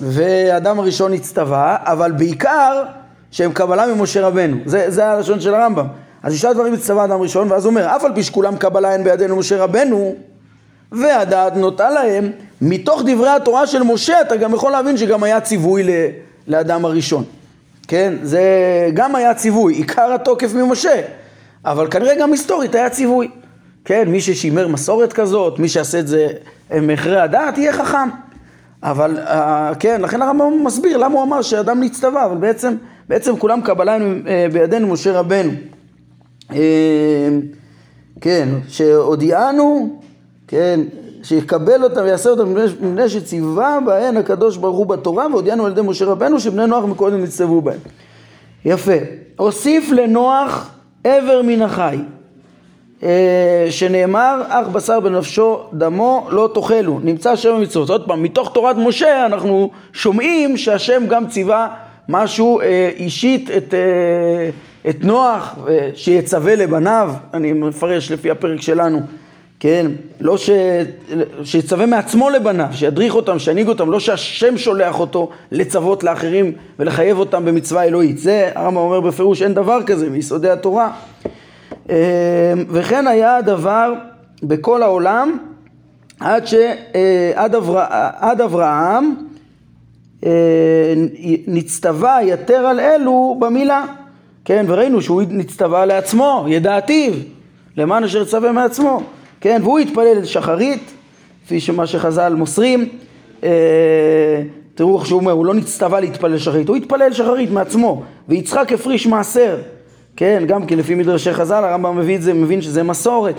והאדם 0.00 0.78
הראשון 0.78 1.12
הצטווה, 1.12 1.76
אבל 1.80 2.12
בעיקר 2.12 2.82
שהם 3.30 3.52
קבלה 3.52 3.94
ממשה 3.94 4.26
רבנו, 4.26 4.56
זה, 4.66 4.90
זה 4.90 5.06
הלשון 5.06 5.40
של 5.40 5.54
הרמב"ם. 5.54 5.86
אז 6.22 6.32
שישה 6.32 6.52
דברים 6.52 6.74
הצטווה 6.74 7.02
האדם 7.02 7.20
הראשון, 7.20 7.52
ואז 7.52 7.64
הוא 7.64 7.70
אומר, 7.70 7.96
אף 7.96 8.04
על 8.04 8.14
פי 8.14 8.22
שכולם 8.22 8.56
קבלה 8.56 8.92
אין 8.92 9.04
בידינו 9.04 9.36
משה 9.36 9.64
רבנו, 9.64 10.14
והדעת 10.92 11.56
נוטה 11.56 11.90
להם, 11.90 12.30
מתוך 12.60 13.02
דברי 13.06 13.28
התורה 13.28 13.66
של 13.66 13.82
משה 13.82 14.20
אתה 14.20 14.36
גם 14.36 14.54
יכול 14.54 14.72
להבין 14.72 14.96
שגם 14.96 15.22
היה 15.22 15.40
ציווי 15.40 15.82
לאדם 16.48 16.84
הראשון. 16.84 17.24
כן? 17.88 18.14
זה 18.22 18.42
גם 18.94 19.14
היה 19.14 19.34
ציווי, 19.34 19.74
עיקר 19.74 20.12
התוקף 20.14 20.54
ממשה, 20.54 21.00
אבל 21.64 21.90
כנראה 21.90 22.14
גם 22.20 22.32
היסטורית 22.32 22.74
היה 22.74 22.90
ציווי. 22.90 23.28
כן, 23.84 24.08
מי 24.08 24.20
ששימר 24.20 24.68
מסורת 24.68 25.12
כזאת, 25.12 25.58
מי 25.58 25.68
שיעשה 25.68 25.98
את 25.98 26.08
זה 26.08 26.28
מאחרי 26.82 27.20
הדעת, 27.20 27.58
יהיה 27.58 27.72
חכם. 27.72 28.08
אבל 28.82 29.18
uh, 29.26 29.74
כן, 29.80 30.00
לכן 30.00 30.22
הרמב"ם 30.22 30.64
מסביר 30.64 30.96
למה 30.96 31.14
הוא 31.14 31.22
אמר 31.22 31.42
שאדם 31.42 31.82
נצטווה, 31.82 32.24
אבל 32.24 32.36
בעצם, 32.36 32.74
בעצם 33.08 33.36
כולם 33.36 33.60
קבלה 33.60 33.96
uh, 33.96 34.00
בידינו 34.52 34.88
משה 34.88 35.12
רבנו. 35.12 35.50
Uh, 36.50 36.54
כן, 38.20 38.48
שהודיענו 38.68 40.00
כן, 40.48 40.80
שיקבל 41.22 41.84
אותם 41.84 42.00
ויעשה 42.04 42.30
אותם 42.30 42.54
מפני 42.54 43.08
שציווה 43.08 43.78
בהן 43.86 44.16
הקדוש 44.16 44.56
ברוך 44.56 44.76
הוא 44.76 44.86
בתורה 44.86 45.26
והודיענו 45.32 45.66
על 45.66 45.72
ידי 45.72 45.80
משה 45.80 46.04
רבנו 46.04 46.40
שבני 46.40 46.66
נוח 46.66 46.84
מקודם 46.84 47.22
נצטוו 47.22 47.60
בהם. 47.60 47.78
יפה. 48.64 48.92
הוסיף 49.36 49.90
לנוח 49.90 50.70
עבר 51.04 51.42
מן 51.42 51.62
החי 51.62 51.98
אה, 53.02 53.66
שנאמר 53.70 54.42
אך 54.48 54.68
בשר 54.68 55.00
בנפשו 55.00 55.58
דמו 55.72 56.28
לא 56.30 56.50
תאכלו 56.54 57.00
נמצא 57.02 57.36
שם 57.36 57.54
המצוות 57.54 57.90
עוד 57.90 58.06
פעם 58.06 58.22
מתוך 58.22 58.52
תורת 58.54 58.76
משה 58.76 59.26
אנחנו 59.26 59.70
שומעים 59.92 60.56
שהשם 60.56 61.06
גם 61.08 61.28
ציווה 61.28 61.68
משהו 62.08 62.60
אה, 62.60 62.90
אישית 62.96 63.50
את, 63.50 63.74
אה, 63.74 64.50
את 64.90 65.04
נוח 65.04 65.58
שיצווה 65.94 66.54
לבניו 66.54 67.14
אני 67.34 67.52
מפרש 67.52 68.12
לפי 68.12 68.30
הפרק 68.30 68.60
שלנו 68.60 69.00
כן, 69.64 69.86
לא 70.20 70.36
ש... 70.36 70.50
שיצווה 71.44 71.86
מעצמו 71.86 72.30
לבניו, 72.30 72.66
שידריך 72.72 73.14
אותם, 73.14 73.38
שינהיג 73.38 73.68
אותם, 73.68 73.90
לא 73.90 74.00
שהשם 74.00 74.58
שולח 74.58 75.00
אותו 75.00 75.30
לצוות 75.52 76.04
לאחרים 76.04 76.52
ולחייב 76.78 77.18
אותם 77.18 77.44
במצווה 77.44 77.84
אלוהית. 77.84 78.18
זה 78.18 78.50
הרמב"ם 78.54 78.76
אומר 78.76 79.00
בפירוש 79.00 79.42
אין 79.42 79.54
דבר 79.54 79.82
כזה 79.82 80.10
מיסודי 80.10 80.50
התורה. 80.50 80.92
אמ, 81.88 81.94
וכן 82.68 83.06
היה 83.06 83.36
הדבר 83.36 83.92
בכל 84.42 84.82
העולם 84.82 85.38
עד, 86.20 86.46
ש... 86.46 86.54
אה, 86.94 87.32
עד, 87.34 87.54
אברה... 87.54 87.86
עד 88.18 88.40
אברהם 88.40 89.14
אה, 90.24 90.30
נצטווה 91.46 92.22
יתר 92.22 92.66
על 92.66 92.80
אלו 92.80 93.36
במילה. 93.40 93.84
כן, 94.44 94.64
וראינו 94.68 95.02
שהוא 95.02 95.22
נצטווה 95.28 95.86
לעצמו, 95.86 96.46
ידעתיו, 96.48 97.12
למען 97.76 98.04
אשר 98.04 98.24
צווה 98.24 98.52
מעצמו. 98.52 99.02
כן, 99.44 99.60
והוא 99.62 99.78
התפלל 99.78 100.24
שחרית, 100.24 100.92
כפי 101.44 101.60
שמה 101.60 101.86
שחז"ל 101.86 102.34
מוסרים, 102.34 102.88
אה, 103.44 103.50
תראו 104.74 104.98
איך 104.98 105.06
שהוא 105.06 105.20
אומר, 105.20 105.32
הוא 105.32 105.46
לא 105.46 105.54
נצטווה 105.54 106.00
להתפלל 106.00 106.38
שחרית, 106.38 106.68
הוא 106.68 106.76
התפלל 106.76 107.12
שחרית 107.12 107.50
מעצמו, 107.50 108.02
ויצחק 108.28 108.72
הפריש 108.72 109.06
מעשר, 109.06 109.56
כן, 110.16 110.44
גם 110.46 110.66
כי 110.66 110.76
לפי 110.76 110.94
מדרשי 110.94 111.32
חז"ל, 111.32 111.64
הרמב"ם 111.64 111.98
מביא 111.98 112.16
את 112.16 112.22
זה, 112.22 112.34
מבין 112.34 112.62
שזה 112.62 112.82
מסורת, 112.82 113.34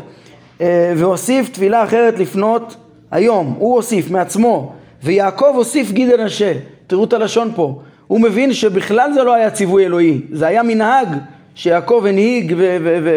אה, 0.62 0.94
והוסיף 0.98 1.50
תפילה 1.50 1.84
אחרת 1.84 2.20
לפנות 2.20 2.76
היום, 3.12 3.56
הוא 3.60 3.76
הוסיף 3.76 4.12
מעצמו, 4.12 4.74
ויעקב 5.04 5.52
הוסיף 5.56 5.92
גיד 5.92 6.14
אנשה, 6.14 6.54
תראו 6.88 7.04
את 7.04 7.14
הלשון 7.14 7.52
פה, 7.56 7.80
הוא 8.08 8.22
מבין 8.22 8.54
שבכלל 8.54 9.12
זה 9.14 9.24
לא 9.24 9.34
היה 9.34 9.52
ציווי 9.52 9.86
אלוהי, 9.86 10.22
זה 10.32 10.48
היה 10.48 10.64
מנהג 10.64 11.08
שיעקב 11.56 12.04
הנהיג 12.08 12.54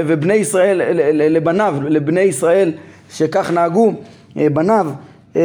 ובני 0.06 0.34
ישראל, 0.34 0.80
לבניו, 1.12 1.74
לבני 1.88 2.20
ישראל 2.20 2.72
שכך 3.10 3.50
נהגו 3.50 3.92
אה, 4.36 4.46
בניו, 4.52 4.86
אה, 5.36 5.42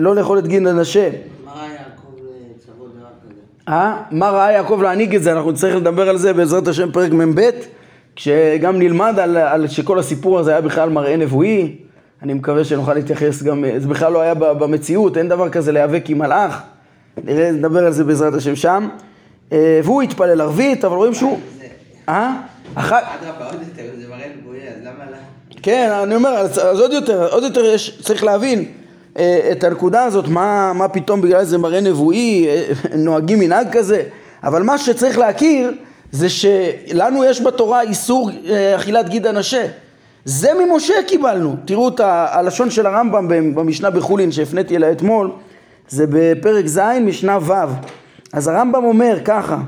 לא 0.00 0.16
לאכול 0.16 0.38
את 0.38 0.46
גין 0.46 0.66
הנשה. 0.66 1.10
מה 1.44 1.52
ראה 1.52 1.68
יעקב 1.72 2.12
לצוות 2.56 2.94
דבר 2.96 3.06
כזה? 3.24 3.40
אה? 3.68 4.02
מה 4.10 4.30
ראה 4.30 4.52
יעקב 4.52 4.80
להנהיג 4.82 5.14
את 5.14 5.22
זה? 5.22 5.32
אנחנו 5.32 5.50
נצטרך 5.50 5.76
לדבר 5.76 6.08
על 6.08 6.16
זה 6.16 6.32
בעזרת 6.32 6.68
השם 6.68 6.92
פרק 6.92 7.12
מ"ב, 7.12 7.40
כשגם 8.16 8.78
נלמד 8.78 9.18
על, 9.18 9.36
על 9.36 9.68
שכל 9.68 9.98
הסיפור 9.98 10.38
הזה 10.38 10.50
היה 10.50 10.60
בכלל 10.60 10.88
מראה 10.88 11.16
נבואי, 11.16 11.76
אני 12.22 12.34
מקווה 12.34 12.64
שנוכל 12.64 12.94
להתייחס 12.94 13.42
גם, 13.42 13.64
זה 13.78 13.88
בכלל 13.88 14.12
לא 14.12 14.20
היה 14.20 14.34
במציאות, 14.34 15.16
אין 15.16 15.28
דבר 15.28 15.48
כזה 15.48 15.72
להיאבק 15.72 16.10
עם 16.10 16.18
מלאך, 16.18 16.62
נראה, 17.24 17.52
נדבר 17.52 17.86
על 17.86 17.92
זה 17.92 18.04
בעזרת 18.04 18.34
השם 18.34 18.56
שם. 18.56 18.88
אה, 19.52 19.80
והוא 19.84 20.02
התפלל 20.02 20.40
ערבית, 20.40 20.84
אבל 20.84 20.96
רואים 20.96 21.14
שהוא... 21.14 21.40
אה? 22.08 22.36
אדרבה, 22.74 23.46
עוד 23.46 23.60
יותר, 23.68 23.82
זה 24.00 24.08
מראה 24.08 24.26
נבואי, 24.38 24.58
אז 24.58 24.74
למה 24.80 25.04
לא? 25.10 25.16
כן, 25.62 25.90
אני 26.02 26.14
אומר, 26.14 26.30
אז 26.30 26.80
עוד 26.80 26.92
יותר, 26.92 27.28
עוד 27.32 27.42
יותר 27.42 27.64
יש, 27.64 28.00
צריך 28.02 28.24
להבין 28.24 28.64
אה, 29.18 29.48
את 29.52 29.64
הנקודה 29.64 30.04
הזאת, 30.04 30.28
מה, 30.28 30.72
מה 30.72 30.88
פתאום 30.88 31.20
בגלל 31.20 31.40
איזה 31.40 31.58
מראה 31.58 31.80
נבואי, 31.80 32.46
אה, 32.48 32.72
נוהגים 32.96 33.38
מנהג 33.38 33.66
כזה, 33.72 34.02
אבל 34.44 34.62
מה 34.62 34.78
שצריך 34.78 35.18
להכיר 35.18 35.72
זה 36.12 36.28
שלנו 36.28 37.24
יש 37.24 37.40
בתורה 37.40 37.82
איסור 37.82 38.30
אכילת 38.76 39.08
גיד 39.08 39.26
הנשה. 39.26 39.66
זה 40.24 40.50
ממשה 40.54 40.94
קיבלנו. 41.06 41.56
תראו 41.64 41.88
את 41.88 42.00
הלשון 42.04 42.70
של 42.70 42.86
הרמב"ם 42.86 43.54
במשנה 43.54 43.90
בחולין 43.90 44.32
שהפניתי 44.32 44.76
אליה 44.76 44.92
אתמול, 44.92 45.30
זה 45.88 46.04
בפרק 46.08 46.66
ז' 46.66 46.80
משנה 47.00 47.38
ו'. 47.42 47.52
אז 48.32 48.48
הרמב"ם 48.48 48.84
אומר 48.84 49.18
ככה, 49.24 49.58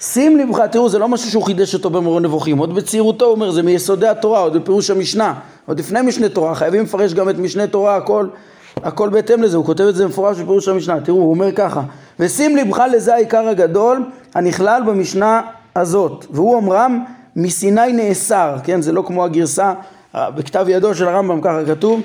שים 0.00 0.36
לבך, 0.36 0.60
תראו 0.60 0.88
זה 0.88 0.98
לא 0.98 1.08
משהו 1.08 1.30
שהוא 1.30 1.42
חידש 1.42 1.74
אותו 1.74 1.90
במורה 1.90 2.20
נבוכים, 2.20 2.58
עוד 2.58 2.74
בצעירותו 2.74 3.24
הוא 3.24 3.32
אומר 3.32 3.50
זה 3.50 3.62
מיסודי 3.62 4.08
התורה, 4.08 4.40
עוד 4.40 4.56
בפירוש 4.56 4.90
המשנה, 4.90 5.34
עוד 5.66 5.78
לפני 5.78 6.02
משנה 6.02 6.28
תורה, 6.28 6.54
חייבים 6.54 6.84
לפרש 6.84 7.14
גם 7.14 7.28
את 7.28 7.38
משנה 7.38 7.66
תורה 7.66 7.96
הכל, 7.96 8.28
הכל 8.76 9.08
בהתאם 9.08 9.42
לזה, 9.42 9.56
הוא 9.56 9.64
כותב 9.64 9.84
את 9.84 9.94
זה 9.94 10.06
מפורש 10.06 10.38
בפירוש 10.38 10.68
המשנה, 10.68 11.00
תראו 11.00 11.16
הוא 11.16 11.30
אומר 11.30 11.52
ככה, 11.52 11.82
ושים 12.20 12.56
לבך 12.56 12.82
לזה 12.92 13.14
העיקר 13.14 13.48
הגדול 13.48 14.04
הנכלל 14.34 14.82
במשנה 14.86 15.40
הזאת, 15.76 16.26
והוא 16.30 16.54
אומרם 16.54 17.04
מסיני 17.36 17.92
נאסר, 17.92 18.56
כן 18.64 18.82
זה 18.82 18.92
לא 18.92 19.02
כמו 19.06 19.24
הגרסה 19.24 19.72
בכתב 20.14 20.66
ידו 20.68 20.94
של 20.94 21.08
הרמב"ם 21.08 21.40
ככה 21.40 21.60
כתוב, 21.66 22.00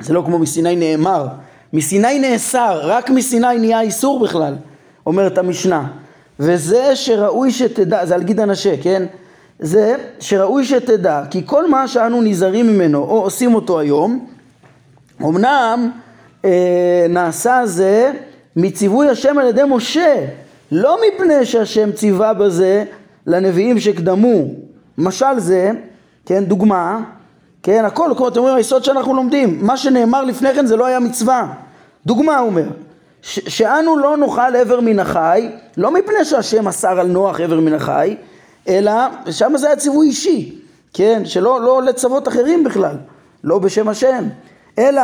זה 0.00 0.14
לא 0.14 0.22
כמו 0.26 0.38
מסיני 0.38 0.76
נאמר, 0.76 1.26
מסיני 1.72 2.18
נאסר, 2.18 2.80
רק 2.82 3.10
מסיני 3.10 3.58
נהיה 3.58 3.80
איסור 3.80 4.20
בכלל, 4.20 4.54
אומרת 5.06 5.38
המשנה. 5.38 5.86
וזה 6.40 6.96
שראוי 6.96 7.50
שתדע, 7.50 8.06
זה 8.06 8.14
על 8.14 8.22
גיד 8.22 8.40
הנשה, 8.40 8.74
כן? 8.82 9.02
זה 9.58 9.94
שראוי 10.20 10.64
שתדע, 10.64 11.22
כי 11.30 11.42
כל 11.46 11.70
מה 11.70 11.88
שאנו 11.88 12.22
נזהרים 12.22 12.66
ממנו 12.66 12.98
או 12.98 13.22
עושים 13.22 13.54
אותו 13.54 13.80
היום, 13.80 14.26
אמנם 15.22 15.90
אה, 16.44 17.06
נעשה 17.08 17.60
זה 17.64 18.12
מציווי 18.56 19.08
השם 19.08 19.38
על 19.38 19.46
ידי 19.46 19.62
משה, 19.68 20.26
לא 20.72 20.98
מפני 21.06 21.44
שהשם 21.44 21.92
ציווה 21.92 22.34
בזה 22.34 22.84
לנביאים 23.26 23.80
שקדמו. 23.80 24.44
משל 24.98 25.38
זה, 25.38 25.70
כן, 26.26 26.44
דוגמה, 26.44 27.00
כן, 27.62 27.84
הכל, 27.84 28.10
כמו 28.16 28.28
אתם 28.28 28.38
אומרים, 28.38 28.56
היסוד 28.56 28.84
שאנחנו 28.84 29.14
לומדים, 29.14 29.58
מה 29.62 29.76
שנאמר 29.76 30.24
לפני 30.24 30.54
כן 30.54 30.66
זה 30.66 30.76
לא 30.76 30.86
היה 30.86 31.00
מצווה. 31.00 31.46
דוגמה 32.06 32.38
הוא 32.38 32.48
אומר, 32.48 32.66
שאנו 33.22 33.98
לא 33.98 34.16
נאכל 34.16 34.56
איבר 34.56 34.80
מן 34.80 34.98
החי, 34.98 35.48
לא 35.76 35.90
מפני 35.90 36.24
שהשם 36.24 36.68
אסר 36.68 37.00
על 37.00 37.06
נוח 37.06 37.40
איבר 37.40 37.60
מן 37.60 37.74
החי, 37.74 38.16
אלא 38.68 38.92
שם 39.30 39.52
זה 39.56 39.66
היה 39.66 39.76
ציווי 39.76 40.06
אישי, 40.06 40.58
כן, 40.94 41.22
שלא 41.24 41.60
לא 41.60 41.82
לצוות 41.82 42.28
אחרים 42.28 42.64
בכלל, 42.64 42.96
לא 43.44 43.58
בשם 43.58 43.88
השם, 43.88 44.24
אלא 44.78 45.02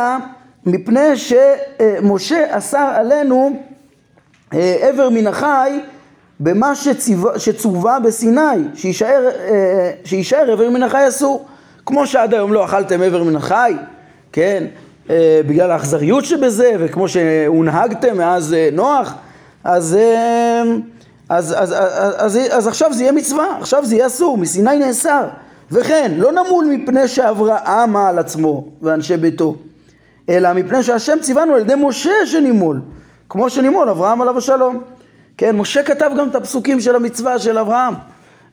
מפני 0.65 1.17
שמשה 1.17 2.57
אסר 2.57 2.91
עלינו 2.95 3.63
איבר 4.53 5.03
אה, 5.03 5.09
מן 5.09 5.27
החי 5.27 5.79
במה 6.39 6.75
שציווה, 6.75 7.39
שצווה 7.39 7.99
בסיני, 7.99 8.41
שיישאר, 8.75 9.29
אה, 9.39 9.91
שיישאר 10.03 10.51
איבר 10.51 10.69
מן 10.69 10.83
החי 10.83 11.07
אסור. 11.07 11.45
כמו 11.85 12.07
שעד 12.07 12.33
היום 12.33 12.53
לא 12.53 12.65
אכלתם 12.65 13.01
איבר 13.01 13.23
מן 13.23 13.35
החי, 13.35 13.75
כן, 14.31 14.63
בגלל 15.47 15.71
האכזריות 15.71 16.25
שבזה, 16.25 16.71
וכמו 16.79 17.07
שהונהגתם 17.07 18.17
מאז 18.17 18.53
אה, 18.53 18.69
נוח, 18.73 19.13
אז, 19.63 19.95
אה, 19.95 20.63
אז, 21.29 21.55
אז, 21.57 21.73
אז, 21.73 22.15
אז, 22.17 22.39
אז 22.51 22.67
עכשיו 22.67 22.93
זה 22.93 23.03
יהיה 23.03 23.11
מצווה, 23.11 23.57
עכשיו 23.59 23.85
זה 23.85 23.95
יהיה 23.95 24.07
אסור, 24.07 24.37
מסיני 24.37 24.79
נאסר. 24.79 25.27
וכן, 25.71 26.11
לא 26.17 26.31
נמול 26.31 26.65
מפני 26.65 27.07
שאברהם 27.07 27.95
על 27.95 28.19
עצמו 28.19 28.67
ואנשי 28.81 29.17
ביתו, 29.17 29.55
אלא 30.29 30.53
מפני 30.53 30.83
שהשם 30.83 31.17
ציוונו 31.21 31.53
על 31.53 31.61
ידי 31.61 31.73
משה 31.77 32.25
שנימול, 32.25 32.81
כמו 33.29 33.49
שנימול 33.49 33.89
אברהם 33.89 34.21
עליו 34.21 34.37
השלום. 34.37 34.81
כן, 35.37 35.55
משה 35.55 35.83
כתב 35.83 36.11
גם 36.17 36.29
את 36.29 36.35
הפסוקים 36.35 36.79
של 36.79 36.95
המצווה 36.95 37.39
של 37.39 37.57
אברהם. 37.57 37.93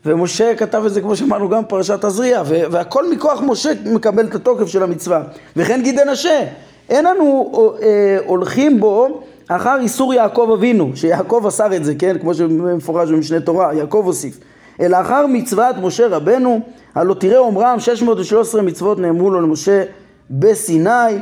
ומשה 0.07 0.55
כתב 0.55 0.83
את 0.87 0.93
זה 0.93 1.01
כמו 1.01 1.17
שאמרנו 1.17 1.49
גם 1.49 1.62
בפרשת 1.62 2.05
עזריה, 2.05 2.43
והכל 2.47 3.11
מכוח 3.11 3.41
משה 3.47 3.71
מקבל 3.87 4.27
את 4.27 4.35
התוקף 4.35 4.67
של 4.67 4.83
המצווה. 4.83 5.23
וכן 5.57 5.81
גיד 5.83 5.99
הנשה, 5.99 6.41
אין 6.88 7.05
לנו 7.05 7.53
אה, 7.83 8.19
הולכים 8.27 8.81
בו 8.81 9.23
אחר 9.49 9.81
איסור 9.81 10.15
יעקב 10.15 10.51
אבינו, 10.55 10.91
שיעקב 10.95 11.45
אסר 11.49 11.77
את 11.77 11.85
זה, 11.85 11.95
כן? 11.95 12.19
כמו 12.19 12.35
שמפורש 12.35 13.11
במשנה 13.11 13.41
תורה, 13.41 13.75
יעקב 13.75 14.03
הוסיף. 14.05 14.38
אלא 14.81 15.01
אחר 15.01 15.27
מצוות 15.27 15.77
משה 15.83 16.07
רבנו, 16.07 16.61
הלא 16.95 17.15
תראה 17.15 17.38
אומרם 17.38 17.81
613 17.81 18.62
מצוות 18.62 18.99
נאמרו 18.99 19.31
לו 19.31 19.41
למשה 19.41 19.83
בסיני, 20.31 21.19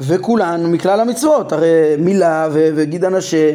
וכולן 0.00 0.66
מכלל 0.66 1.00
המצוות, 1.00 1.52
הרי 1.52 1.68
מילה 1.98 2.48
וגיד 2.52 3.04
הנשה 3.04 3.52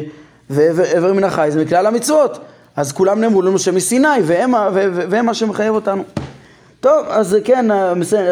ועבר 0.50 1.12
מן 1.12 1.24
החי 1.24 1.48
זה 1.50 1.64
מכלל 1.64 1.86
המצוות. 1.86 2.38
אז 2.76 2.92
כולם 2.92 3.20
נאמרו 3.20 3.42
לנו 3.42 3.58
שמסיני, 3.58 4.08
והם, 4.24 4.54
והם 4.92 5.26
מה 5.26 5.34
שמחייב 5.34 5.74
אותנו. 5.74 6.02
טוב, 6.80 7.06
אז 7.08 7.36
כן, 7.44 7.66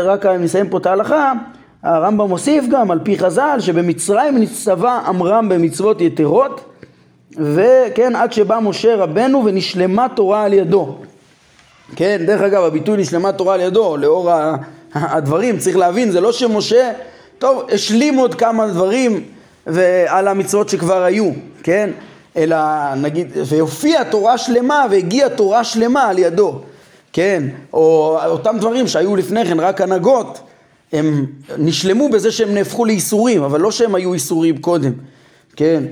רק 0.05 0.27
נסיים 0.27 0.69
פה 0.69 0.79
את 0.79 0.87
ההלכה, 0.87 1.33
הרמב"ם 1.83 2.29
מוסיף 2.29 2.65
גם 2.71 2.91
על 2.91 2.99
פי 3.03 3.19
חז"ל 3.19 3.57
שבמצרים 3.61 4.39
נצטווה 4.39 5.03
עמרם 5.07 5.49
במצוות 5.49 6.01
יתרות 6.01 6.61
וכן 7.37 8.17
עד 8.17 8.33
שבא 8.33 8.59
משה 8.63 8.97
רבנו 8.97 9.45
ונשלמה 9.45 10.07
תורה 10.17 10.45
על 10.45 10.53
ידו. 10.53 10.99
כן 11.97 12.23
דרך 12.27 12.41
אגב 12.41 12.63
הביטוי 12.63 12.97
נשלמה 12.97 13.33
תורה 13.33 13.55
על 13.55 13.61
ידו 13.61 13.97
לאור 13.97 14.31
הדברים 14.93 15.59
צריך 15.59 15.77
להבין 15.77 16.11
זה 16.11 16.21
לא 16.21 16.33
שמשה 16.33 16.91
טוב 17.39 17.67
השלים 17.73 18.17
עוד 18.17 18.35
כמה 18.35 18.67
דברים 18.67 19.25
ועל 19.67 20.29
המצוות 20.29 20.69
שכבר 20.69 21.03
היו 21.03 21.31
כן 21.63 21.91
אלא 22.37 22.57
נגיד, 22.97 23.27
והופיעה 23.35 24.05
תורה 24.05 24.39
שלמה 24.39 24.87
והגיעה 24.91 25.29
תורה 25.29 25.65
שלמה 25.65 26.03
על 26.03 26.19
ידו, 26.19 26.61
כן, 27.13 27.43
או 27.73 28.19
אותם 28.27 28.57
דברים 28.61 28.87
שהיו 28.87 29.17
לפני 29.17 29.45
כן 29.45 29.61
רק 29.61 29.81
הנהגות, 29.81 30.41
הם 30.93 31.27
נשלמו 31.59 32.09
בזה 32.09 32.33
שהם 32.33 32.55
נהפכו 32.55 32.85
לאיסורים, 32.85 33.43
אבל 33.43 33.61
לא 33.61 33.71
שהם 33.71 33.95
היו 33.95 34.15
איסורים 34.15 34.59
קודם, 34.59 34.93
כן, 35.57 35.83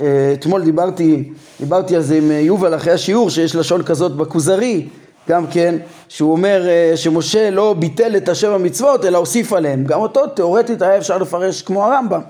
אה, 0.00 0.32
אתמול 0.32 0.64
דיברתי, 0.64 1.32
דיברתי 1.60 1.96
על 1.96 2.02
זה 2.02 2.16
עם 2.16 2.30
יובל 2.30 2.74
אחרי 2.74 2.92
השיעור 2.92 3.30
שיש 3.30 3.56
לשון 3.56 3.82
כזאת 3.82 4.16
בכוזרי, 4.16 4.88
גם 5.28 5.46
כן, 5.46 5.74
שהוא 6.08 6.32
אומר 6.32 6.68
אה, 6.68 6.96
שמשה 6.96 7.50
לא 7.50 7.74
ביטל 7.78 8.16
את 8.16 8.28
השבע 8.28 8.58
מצוות 8.58 9.04
אלא 9.04 9.18
הוסיף 9.18 9.52
עליהם, 9.52 9.84
גם 9.84 10.00
אותו 10.00 10.26
תאורטית 10.26 10.82
היה 10.82 10.98
אפשר 10.98 11.18
לפרש 11.18 11.62
כמו 11.62 11.84
הרמב"ם 11.84 12.20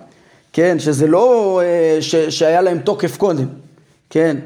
כן, 0.53 0.79
שזה 0.79 1.07
לא 1.07 1.61
אה, 1.65 2.03
ש, 2.03 2.15
שהיה 2.15 2.63
להם 2.63 2.79
תוקף 2.79 3.17
קודם, 3.17 3.47
כן, 4.11 4.37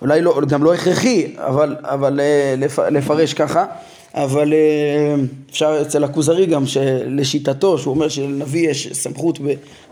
אולי 0.00 0.20
לא, 0.20 0.40
גם 0.48 0.64
לא 0.64 0.74
הכרחי, 0.74 1.26
אבל, 1.36 1.76
אבל 1.82 2.20
אה, 2.20 2.54
לפרש 2.90 3.34
ככה, 3.34 3.64
אבל 4.14 4.52
אה, 4.52 5.14
אפשר 5.50 5.78
אצל 5.82 6.04
הכוזרי 6.04 6.46
גם 6.46 6.66
שלשיטתו, 6.66 7.78
שהוא 7.78 7.94
אומר 7.94 8.08
שלנביא 8.08 8.70
יש 8.70 8.88
סמכות 8.92 9.38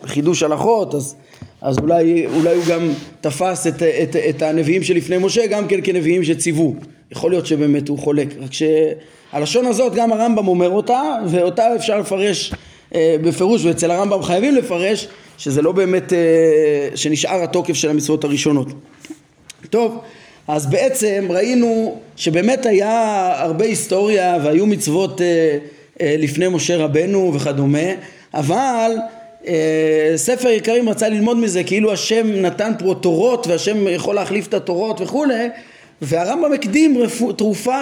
בחידוש 0.03 0.43
הלכות, 0.43 0.95
אז, 0.95 1.15
אז 1.61 1.79
אולי, 1.79 2.27
אולי 2.27 2.55
הוא 2.55 2.65
גם 2.69 2.89
תפס 3.21 3.67
את, 3.67 3.83
את, 3.83 4.17
את 4.17 4.43
הנביאים 4.43 4.83
שלפני 4.83 5.19
משה 5.19 5.47
גם 5.47 5.69
כן 5.69 5.81
כנביאים 5.85 6.25
שציוו, 6.25 6.75
יכול 7.13 7.31
להיות 7.31 7.47
שבאמת 7.47 7.89
הוא 7.89 7.99
חולק, 7.99 8.29
רק 8.41 8.51
שהלשון 8.53 9.67
הזאת 9.67 9.95
גם 9.95 10.13
הרמב"ם 10.13 10.49
אומר 10.49 10.71
אותה, 10.71 11.03
ואותה 11.27 11.77
אפשר 11.77 11.99
לפרש 11.99 12.55
בפירוש, 12.95 13.65
ואצל 13.65 13.91
הרמב"ם 13.91 14.23
חייבים 14.23 14.55
לפרש 14.55 15.09
שזה 15.41 15.63
לא 15.63 15.73
באמת, 15.73 16.13
אה, 16.13 16.19
שנשאר 16.95 17.43
התוקף 17.43 17.75
של 17.75 17.91
המצוות 17.91 18.25
הראשונות. 18.25 18.69
טוב, 19.71 20.01
אז 20.49 20.67
בעצם 20.67 21.27
ראינו 21.31 22.01
שבאמת 22.17 22.67
היה 22.67 23.33
הרבה 23.43 23.65
היסטוריה 23.65 24.39
והיו 24.45 24.67
מצוות 24.67 25.21
אה, 25.21 25.59
אה, 26.01 26.15
לפני 26.19 26.49
משה 26.49 26.77
רבנו 26.77 27.33
וכדומה, 27.35 27.89
אבל 28.35 28.91
ספר 30.17 30.49
יקרים 30.49 30.89
רצה 30.89 31.09
ללמוד 31.09 31.37
מזה 31.37 31.65
כאילו 31.65 31.93
השם 31.93 32.27
נתן 32.33 32.73
פה 32.79 32.95
תורות 33.01 33.47
והשם 33.47 33.89
יכול 33.89 34.15
להחליף 34.15 34.47
את 34.47 34.55
התורות 34.55 35.01
וכולי 35.01 35.49
והרמב"ם 36.03 36.53
הקדים 36.53 37.01
תרופה 37.37 37.81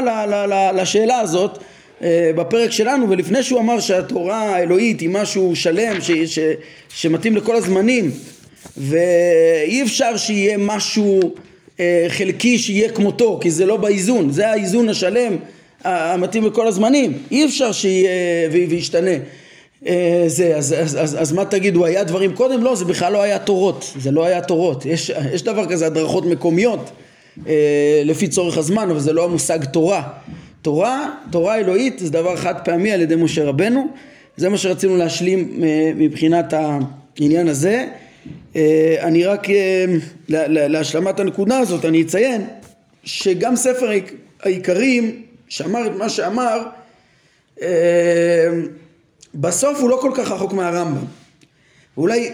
לשאלה 0.75 1.21
הזאת 1.21 1.59
אה, 1.59 1.62
בפרק 2.37 2.70
שלנו, 2.70 3.11
ולפני 3.11 3.42
שהוא 3.42 3.61
אמר 3.61 3.80
שהתורה 3.80 4.42
האלוהית 4.42 5.00
היא 5.00 5.08
משהו 5.08 5.56
שלם 5.56 6.00
ש, 6.00 6.11
ש, 6.11 6.38
שמתאים 6.88 7.37
לכל 7.37 7.56
הזמנים, 7.56 8.11
ואי 8.76 9.82
אפשר 9.82 10.16
שיהיה 10.16 10.56
משהו 10.58 11.20
אה, 11.80 12.06
חלקי 12.08 12.58
שיהיה 12.58 12.88
כמותו, 12.88 13.38
כי 13.42 13.50
זה 13.50 13.66
לא 13.66 13.76
באיזון, 13.76 14.30
זה 14.30 14.48
האיזון 14.48 14.88
השלם 14.88 15.37
המתאים 15.84 16.44
לכל 16.46 16.66
הזמנים, 16.66 17.18
אי 17.30 17.44
אפשר 17.44 17.72
שיהיה 17.72 18.11
וישתנה. 18.50 19.11
אה, 19.87 20.24
זה, 20.26 20.56
אז, 20.56 20.74
אז, 20.78 20.96
אז, 21.00 21.22
אז 21.22 21.32
מה 21.32 21.44
תגידו, 21.44 21.84
היה 21.84 22.04
דברים 22.04 22.34
קודם? 22.34 22.62
לא, 22.62 22.74
זה 22.74 22.84
בכלל 22.84 23.12
לא 23.12 23.22
היה 23.22 23.38
תורות, 23.38 23.92
זה 23.98 24.11
לא 24.11 24.24
היה 24.24 24.40
תורות. 24.40 24.87
יש, 24.87 25.11
יש 25.32 25.42
דבר 25.42 25.66
כזה, 25.66 25.87
הדרכות 25.87 26.26
מקומיות, 26.26 26.90
אה, 27.46 28.02
לפי 28.04 28.28
צורך 28.28 28.58
הזמן, 28.58 28.90
אבל 28.90 29.00
זה 29.00 29.12
לא 29.12 29.24
המושג 29.24 29.64
תורה. 29.64 30.02
תורה, 30.68 31.11
תורה 31.31 31.57
אלוהית 31.57 31.98
זה 31.98 32.11
דבר 32.11 32.37
חד 32.37 32.54
פעמי 32.64 32.92
על 32.92 33.00
ידי 33.00 33.16
משה 33.16 33.44
רבנו, 33.44 33.88
זה 34.37 34.48
מה 34.48 34.59
שרצינו 34.59 34.96
להשלים 34.96 35.61
אה, 35.62 35.92
מבחינת 35.96 36.52
העניין 36.52 37.48
הזה. 37.48 37.88
אה, 38.57 38.96
אני 39.00 39.24
רק 39.24 39.50
אה, 39.50 39.85
להשלמת 40.28 41.20
הנקודה 41.20 41.59
הזאת 41.59 41.85
אני 41.85 42.02
אציין 42.02 42.46
שגם 43.04 43.57
ספר 43.57 43.90
העיקרים 44.42 45.22
שאמר 45.48 45.87
את 45.87 45.92
מה 45.96 46.09
שאמר 46.09 46.62
בסוף 49.35 49.81
הוא 49.81 49.90
לא 49.90 49.98
כל 50.00 50.11
כך 50.14 50.31
רחוק 50.31 50.52
מהרמב"ם 50.52 51.04
ואולי 51.96 52.31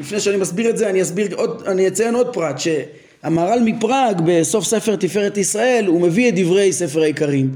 לפני 0.00 0.20
שאני 0.20 0.36
מסביר 0.36 0.70
את 0.70 0.78
זה 0.78 0.90
אני 0.90 1.02
אסביר 1.02 1.34
עוד, 1.34 1.62
אני 1.66 1.88
אציין 1.88 2.14
עוד 2.14 2.34
פרט 2.34 2.58
שהמהר"ל 3.24 3.60
מפראג 3.64 4.22
בסוף 4.24 4.64
ספר 4.64 4.96
תפארת 4.96 5.36
ישראל 5.36 5.86
הוא 5.86 6.00
מביא 6.00 6.28
את 6.28 6.34
דברי 6.38 6.72
ספר 6.72 7.02
העיקרים 7.02 7.50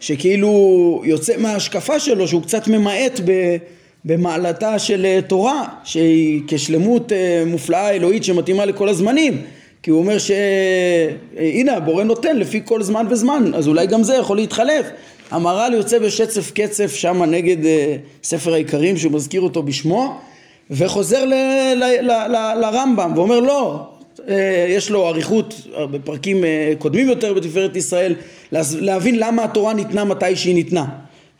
שכאילו 0.00 1.02
יוצא 1.04 1.32
מההשקפה 1.38 2.00
שלו 2.00 2.28
שהוא 2.28 2.42
קצת 2.42 2.68
ממעט 2.68 3.20
ב... 3.24 3.56
במעלתה 4.04 4.78
של 4.78 5.04
אה, 5.04 5.20
תורה 5.26 5.64
שהיא 5.84 6.42
כשלמות 6.48 7.12
אה, 7.12 7.42
מופלאה 7.46 7.90
אלוהית 7.90 8.24
שמתאימה 8.24 8.64
לכל 8.64 8.88
הזמנים. 8.88 9.42
כי 9.82 9.90
הוא 9.90 9.98
אומר 9.98 10.18
שהנה 10.18 11.72
אה, 11.72 11.76
הבורא 11.76 12.04
נותן 12.04 12.36
לפי 12.36 12.60
כל 12.64 12.82
זמן 12.82 13.06
וזמן 13.10 13.50
אז 13.54 13.68
אולי 13.68 13.86
גם 13.86 14.02
זה 14.02 14.14
יכול 14.14 14.36
להתחלף. 14.36 14.86
המהר"ל 15.30 15.74
יוצא 15.74 15.98
בשצף 15.98 16.50
קצף 16.50 16.94
שם 16.94 17.22
נגד 17.22 17.56
ספר 18.22 18.54
העיקרים 18.54 18.96
שהוא 18.96 19.12
מזכיר 19.12 19.40
אותו 19.40 19.62
בשמו 19.62 20.18
וחוזר 20.70 21.24
לרמב"ם 22.60 23.12
ואומר 23.16 23.40
לא 23.40 23.93
יש 24.68 24.90
לו 24.90 25.08
אריכות 25.08 25.54
בפרקים 25.90 26.44
קודמים 26.78 27.08
יותר 27.08 27.34
בתפארת 27.34 27.76
ישראל 27.76 28.14
להבין 28.80 29.18
למה 29.18 29.44
התורה 29.44 29.74
ניתנה 29.74 30.04
מתי 30.04 30.36
שהיא 30.36 30.54
ניתנה. 30.54 30.84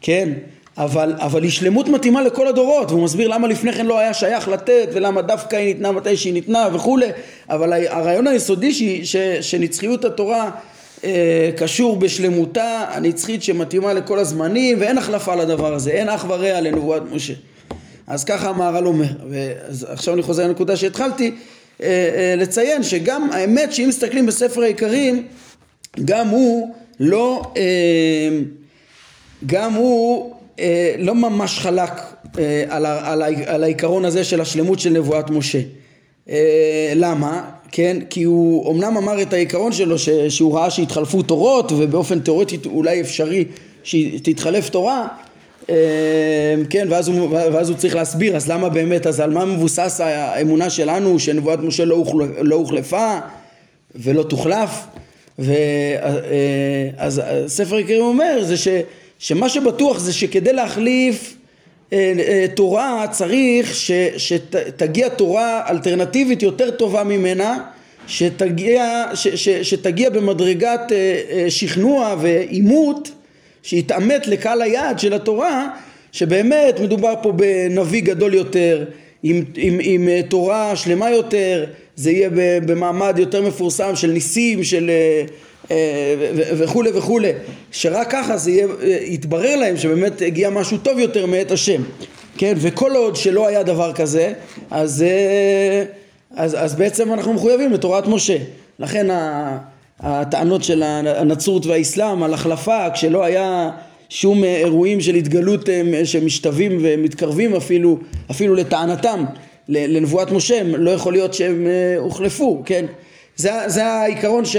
כן? 0.00 0.32
אבל, 0.78 1.14
אבל 1.16 1.42
היא 1.42 1.50
שלמות 1.50 1.88
מתאימה 1.88 2.22
לכל 2.22 2.46
הדורות 2.46 2.90
והוא 2.90 3.04
מסביר 3.04 3.28
למה 3.28 3.48
לפני 3.48 3.72
כן 3.72 3.86
לא 3.86 3.98
היה 3.98 4.14
שייך 4.14 4.48
לתת 4.48 4.88
ולמה 4.92 5.22
דווקא 5.22 5.56
היא 5.56 5.66
ניתנה 5.66 5.92
מתי 5.92 6.16
שהיא 6.16 6.32
ניתנה 6.32 6.68
וכולי. 6.72 7.06
אבל 7.50 7.72
הרעיון 7.72 8.26
היסודי 8.26 8.72
ש, 8.72 8.82
ש, 9.02 9.16
שנצחיות 9.40 10.04
התורה 10.04 10.50
אה, 11.04 11.50
קשור 11.56 11.96
בשלמותה 11.96 12.84
הנצחית 12.88 13.42
שמתאימה 13.42 13.92
לכל 13.92 14.18
הזמנים 14.18 14.76
ואין 14.80 14.98
החלפה 14.98 15.34
לדבר 15.34 15.74
הזה 15.74 15.90
אין 15.90 16.08
אח 16.08 16.24
ורע 16.28 16.60
לנבואת 16.60 17.02
משה. 17.12 17.34
אז 18.06 18.24
ככה 18.24 18.48
המהר"ל 18.48 18.86
אומר 18.86 19.06
ועכשיו 19.30 20.14
אני 20.14 20.22
חוזר 20.22 20.46
לנקודה 20.46 20.76
שהתחלתי. 20.76 21.26
אה, 21.26 21.30
אה, 21.30 21.53
לציין 22.36 22.82
שגם 22.82 23.30
האמת 23.32 23.72
שאם 23.72 23.88
מסתכלים 23.88 24.26
בספר 24.26 24.62
העיקרים 24.62 25.26
גם 26.04 26.28
הוא 26.28 26.74
לא 27.00 27.42
אה, 27.56 27.62
גם 29.46 29.72
הוא 29.72 30.34
אה, 30.58 30.94
לא 30.98 31.14
ממש 31.14 31.58
חלק 31.58 31.90
אה, 32.38 32.64
על, 32.68 32.86
על, 32.86 33.22
על 33.46 33.62
העיקרון 33.64 34.04
הזה 34.04 34.24
של 34.24 34.40
השלמות 34.40 34.78
של 34.78 34.90
נבואת 34.90 35.30
משה. 35.30 35.60
אה, 36.28 36.92
למה? 36.94 37.50
כן? 37.72 37.96
כי 38.10 38.22
הוא 38.22 38.72
אמנם 38.72 38.96
אמר 38.96 39.22
את 39.22 39.32
העיקרון 39.32 39.72
שלו 39.72 39.98
ש, 39.98 40.08
שהוא 40.08 40.54
ראה 40.54 40.70
שהתחלפו 40.70 41.22
תורות 41.22 41.72
ובאופן 41.72 42.20
תיאורטי 42.20 42.58
אולי 42.66 43.00
אפשרי 43.00 43.44
שתתחלף 43.84 44.68
תורה 44.68 45.08
כן, 46.70 46.86
ואז 46.90 47.08
הוא, 47.08 47.30
ואז 47.30 47.68
הוא 47.68 47.76
צריך 47.76 47.94
להסביר, 47.94 48.36
אז 48.36 48.48
למה 48.48 48.68
באמת, 48.68 49.06
אז 49.06 49.20
על 49.20 49.30
מה 49.30 49.44
מבוסס 49.44 50.00
האמונה 50.00 50.70
שלנו 50.70 51.18
שנבואת 51.18 51.58
משה 51.58 51.84
לא, 51.84 51.94
הוחל, 51.94 52.16
לא 52.40 52.56
הוחלפה 52.56 53.18
ולא 53.94 54.22
תוחלף? 54.22 54.70
ואז 55.38 57.22
ספר 57.46 57.78
יקרים 57.78 58.02
אומר 58.02 58.44
זה 58.44 58.56
ש... 58.56 58.68
שמה 59.18 59.48
שבטוח 59.48 59.98
זה 59.98 60.12
שכדי 60.12 60.52
להחליף 60.52 61.36
אה, 61.92 62.12
אה, 62.18 62.46
תורה 62.54 63.06
צריך 63.10 63.74
ש, 63.74 63.90
שתגיע 64.16 65.08
תורה 65.08 65.62
אלטרנטיבית 65.70 66.42
יותר 66.42 66.70
טובה 66.70 67.04
ממנה 67.04 67.58
שתגיע, 68.06 69.04
ש, 69.14 69.28
ש, 69.28 69.48
שתגיע 69.48 70.10
במדרגת 70.10 70.92
אה, 70.92 71.46
שכנוע 71.50 72.16
ועימות 72.20 73.10
שיתעמת 73.64 74.26
לקהל 74.26 74.62
היעד 74.62 74.98
של 74.98 75.14
התורה 75.14 75.68
שבאמת 76.12 76.80
מדובר 76.80 77.14
פה 77.22 77.32
בנביא 77.32 78.02
גדול 78.02 78.34
יותר 78.34 78.84
עם, 79.22 79.44
עם, 79.56 79.78
עם 79.82 80.08
תורה 80.28 80.76
שלמה 80.76 81.10
יותר 81.10 81.64
זה 81.96 82.10
יהיה 82.10 82.30
במעמד 82.66 83.18
יותר 83.18 83.42
מפורסם 83.42 83.96
של 83.96 84.10
ניסים 84.10 84.64
של 84.64 84.90
אה, 85.70 86.14
וכולי 86.58 86.90
וכולי, 86.94 87.32
שרק 87.72 88.10
ככה 88.10 88.36
זה 88.36 88.50
יהיה, 88.50 88.66
אה, 88.82 88.98
יתברר 89.02 89.56
להם 89.56 89.76
שבאמת 89.76 90.22
הגיע 90.22 90.50
משהו 90.50 90.78
טוב 90.78 90.98
יותר 90.98 91.26
מאת 91.26 91.50
השם, 91.50 91.82
כן, 92.38 92.54
וכל 92.56 92.96
עוד 92.96 93.16
שלא 93.16 93.46
היה 93.46 93.62
דבר 93.62 93.92
כזה, 93.92 94.32
אז, 94.70 95.02
אה, 95.02 95.84
אז, 96.36 96.56
אז 96.64 96.74
בעצם 96.74 97.12
אנחנו 97.12 97.32
מחויבים 97.32 97.72
לתורת 97.72 98.06
משה, 98.06 98.36
לכן 98.78 99.06
הטענות 100.04 100.64
של 100.64 100.82
הנצרות 100.82 101.66
והאסלאם 101.66 102.22
על 102.22 102.34
החלפה 102.34 102.90
כשלא 102.90 103.24
היה 103.24 103.70
שום 104.08 104.44
אירועים 104.44 105.00
של 105.00 105.14
התגלות 105.14 105.68
שמשתווים 106.04 106.78
ומתקרבים 106.82 107.54
אפילו, 107.54 107.98
אפילו 108.30 108.54
לטענתם 108.54 109.24
לנבואת 109.68 110.32
משה, 110.32 110.62
לא 110.62 110.90
יכול 110.90 111.12
להיות 111.12 111.34
שהם 111.34 111.66
הוחלפו, 111.98 112.62
כן? 112.66 112.84
זה, 113.36 113.50
זה 113.66 113.86
העיקרון 113.86 114.44
ש... 114.44 114.56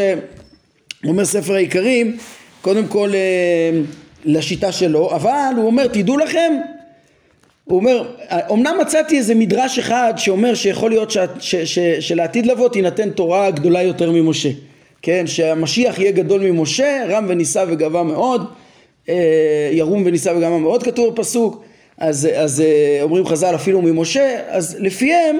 אומר 1.07 1.25
ספר 1.25 1.53
העיקרים, 1.53 2.17
קודם 2.61 2.87
כל 2.87 3.09
אה, 3.13 3.81
לשיטה 4.25 4.71
שלו, 4.71 5.15
אבל 5.15 5.53
הוא 5.57 5.65
אומר 5.65 5.87
תדעו 5.87 6.17
לכם, 6.17 6.53
הוא 7.63 7.79
אומר, 7.79 8.09
אמנם 8.51 8.75
מצאתי 8.81 9.17
איזה 9.17 9.35
מדרש 9.35 9.79
אחד 9.79 10.13
שאומר 10.17 10.53
שיכול 10.53 10.89
להיות 10.89 11.11
ש, 11.11 11.17
ש, 11.39 11.55
ש, 11.55 11.79
שלעתיד 11.79 12.45
לבוא 12.45 12.69
תינתן 12.69 13.09
תורה 13.09 13.51
גדולה 13.51 13.83
יותר 13.83 14.11
ממשה, 14.11 14.49
כן, 15.05 15.27
שהמשיח 15.27 15.99
יהיה 15.99 16.11
גדול 16.11 16.41
ממשה, 16.41 17.05
רם 17.09 17.25
ונישא 17.27 17.65
וגבה 17.67 18.03
מאוד, 18.03 18.45
אה, 19.09 19.69
ירום 19.71 20.03
ונישא 20.05 20.29
וגבה 20.29 20.57
מאוד 20.57 20.83
כתוב 20.83 21.13
בפסוק, 21.13 21.63
אז, 21.97 22.29
אז 22.35 22.61
אה, 22.61 22.99
אומרים 23.01 23.25
חז"ל 23.25 23.55
אפילו 23.55 23.81
ממשה, 23.81 24.39
אז 24.47 24.77
לפיהם 24.79 25.39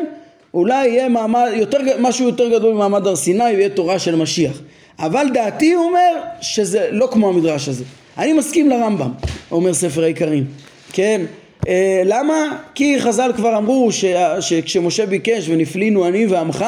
אולי 0.53 0.87
יהיה 0.87 1.09
מעמד, 1.09 1.51
יותר, 1.55 1.77
משהו 1.99 2.25
יותר 2.25 2.49
גדול 2.49 2.73
ממעמד 2.73 3.07
הר 3.07 3.15
סיני 3.15 3.43
ויהיה 3.43 3.69
תורה 3.69 3.99
של 3.99 4.15
משיח. 4.15 4.61
אבל 4.99 5.27
דעתי 5.33 5.73
הוא 5.73 5.85
אומר 5.85 6.15
שזה 6.41 6.87
לא 6.91 7.07
כמו 7.11 7.29
המדרש 7.29 7.69
הזה. 7.69 7.83
אני 8.17 8.33
מסכים 8.33 8.69
לרמב"ם, 8.69 9.11
אומר 9.51 9.73
ספר 9.73 10.03
העיקרים, 10.03 10.45
כן? 10.93 11.21
אה, 11.67 12.01
למה? 12.05 12.57
כי 12.75 12.99
חז"ל 12.99 13.31
כבר 13.35 13.57
אמרו 13.57 13.91
ש, 13.91 14.05
שכשמשה 14.39 15.05
ביקש 15.05 15.49
ונפלינו 15.49 16.07
אני 16.07 16.25
ועמך 16.25 16.65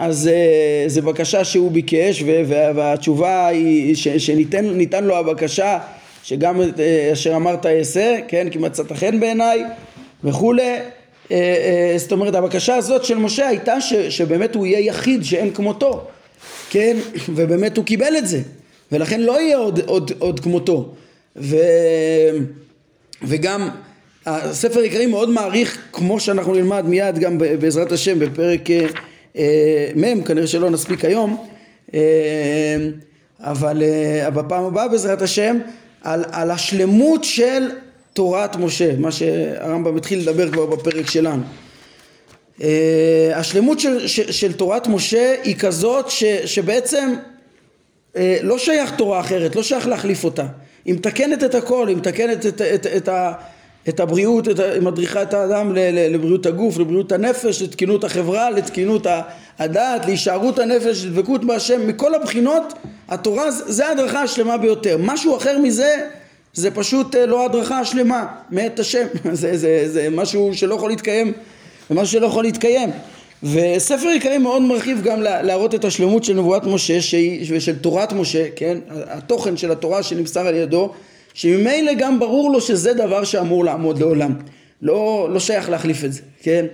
אז 0.00 0.28
אה, 0.28 0.84
זו 0.88 1.02
בקשה 1.02 1.44
שהוא 1.44 1.70
ביקש 1.70 2.22
והתשובה 2.48 3.46
היא 3.46 3.94
שניתן 4.18 5.04
לו 5.04 5.16
הבקשה 5.16 5.78
שגם 6.24 6.60
אה, 6.60 7.10
אשר 7.12 7.36
אמרת 7.36 7.66
אעשה, 7.66 8.18
כן? 8.28 8.48
כי 8.50 8.58
מצאת 8.58 8.92
חן 8.92 9.20
בעיניי 9.20 9.64
וכולי 10.24 10.76
אה, 11.30 11.94
זאת 11.96 12.12
אומרת 12.12 12.34
הבקשה 12.34 12.76
הזאת 12.76 13.04
של 13.04 13.18
משה 13.18 13.48
הייתה 13.48 13.80
ש, 13.80 13.94
שבאמת 13.94 14.54
הוא 14.54 14.66
יהיה 14.66 14.80
יחיד 14.80 15.24
שאין 15.24 15.50
כמותו 15.54 16.06
כן, 16.70 16.96
ובאמת 17.34 17.76
הוא 17.76 17.84
קיבל 17.84 18.16
את 18.18 18.28
זה, 18.28 18.40
ולכן 18.92 19.20
לא 19.20 19.40
יהיה 19.40 19.56
עוד, 19.56 19.80
עוד, 19.86 20.12
עוד 20.18 20.40
כמותו. 20.40 20.88
ו, 21.36 21.56
וגם 23.22 23.68
הספר 24.26 24.80
העיקרי 24.80 25.06
מאוד 25.06 25.30
מעריך, 25.30 25.78
כמו 25.92 26.20
שאנחנו 26.20 26.54
נלמד 26.54 26.84
מיד 26.88 27.18
גם 27.18 27.38
בעזרת 27.38 27.92
השם 27.92 28.18
בפרק 28.18 28.60
מ', 29.96 30.22
כנראה 30.24 30.46
שלא 30.46 30.70
נספיק 30.70 31.04
היום, 31.04 31.46
אה, 31.94 32.00
אבל 33.40 33.82
אה, 33.82 34.30
בפעם 34.30 34.64
הבאה 34.64 34.88
בעזרת 34.88 35.22
השם, 35.22 35.58
על, 36.02 36.24
על 36.32 36.50
השלמות 36.50 37.24
של 37.24 37.68
תורת 38.12 38.56
משה, 38.56 38.96
מה 38.98 39.12
שהרמב"ם 39.12 39.96
התחיל 39.96 40.18
לדבר 40.18 40.50
כבר 40.50 40.66
בפרק 40.66 41.10
שלנו. 41.10 41.42
אה, 42.62 43.32
השלמות 43.34 43.80
של, 43.80 44.06
של, 44.06 44.32
של 44.32 44.52
תורת 44.52 44.86
משה 44.86 45.34
היא 45.42 45.56
כזאת 45.56 46.10
ש, 46.10 46.24
שבעצם 46.24 47.14
אה, 48.16 48.38
לא 48.42 48.58
שייך 48.58 48.94
תורה 48.96 49.20
אחרת, 49.20 49.56
לא 49.56 49.62
שייך 49.62 49.86
להחליף 49.86 50.24
אותה. 50.24 50.46
היא 50.84 50.94
מתקנת 50.94 51.44
את 51.44 51.54
הכל, 51.54 51.88
היא 51.88 51.96
מתקנת 51.96 52.46
את, 52.46 52.60
את, 52.60 52.86
את, 52.86 52.86
את, 52.86 53.08
את 53.88 54.00
הבריאות, 54.00 54.48
את, 54.48 54.60
מדריכה 54.82 55.22
את 55.22 55.34
האדם 55.34 55.72
לבריאות 55.74 56.46
הגוף, 56.46 56.78
לבריאות 56.78 57.12
הנפש, 57.12 57.62
לתקינות 57.62 58.04
החברה, 58.04 58.50
לתקינות 58.50 59.06
הדעת, 59.58 60.06
להישארות 60.06 60.58
הנפש, 60.58 61.04
לדבקות 61.04 61.44
בהשם, 61.44 61.86
מכל 61.86 62.14
הבחינות 62.14 62.72
התורה 63.08 63.50
זה 63.50 63.86
ההדרכה 63.86 64.22
השלמה 64.22 64.56
ביותר. 64.56 64.96
משהו 65.00 65.36
אחר 65.36 65.58
מזה 65.58 66.06
זה 66.54 66.70
פשוט 66.70 67.14
אה, 67.14 67.26
לא 67.26 67.44
הדרכה 67.44 67.84
שלמה 67.84 68.26
מאת 68.50 68.78
השם, 68.78 69.06
זה, 69.32 69.56
זה, 69.56 69.84
זה 69.86 70.08
משהו 70.10 70.50
שלא 70.54 70.74
יכול 70.74 70.90
להתקיים, 70.90 71.32
זה 71.88 71.94
משהו 71.94 72.12
שלא 72.12 72.26
יכול 72.26 72.44
להתקיים. 72.44 72.90
וספר 73.42 74.08
עיקרי 74.08 74.38
מאוד 74.38 74.62
מרחיב 74.62 75.02
גם 75.02 75.22
להראות 75.22 75.74
את 75.74 75.84
השלמות 75.84 76.24
של 76.24 76.34
נבואת 76.34 76.64
משה 76.64 76.98
ושל 77.50 77.78
תורת 77.78 78.12
משה, 78.12 78.46
כן? 78.56 78.78
התוכן 78.90 79.56
של 79.56 79.72
התורה 79.72 80.02
שנמסר 80.02 80.46
על 80.46 80.54
ידו, 80.54 80.92
שממילא 81.34 81.92
גם 81.98 82.18
ברור 82.18 82.52
לו 82.52 82.60
שזה 82.60 82.94
דבר 82.94 83.24
שאמור 83.24 83.64
לעמוד 83.64 83.98
לעולם. 83.98 84.34
לא, 84.82 85.28
לא 85.32 85.40
שייך 85.40 85.70
להחליף 85.70 86.04
את 86.04 86.12
זה, 86.12 86.20
כן? 86.42 86.66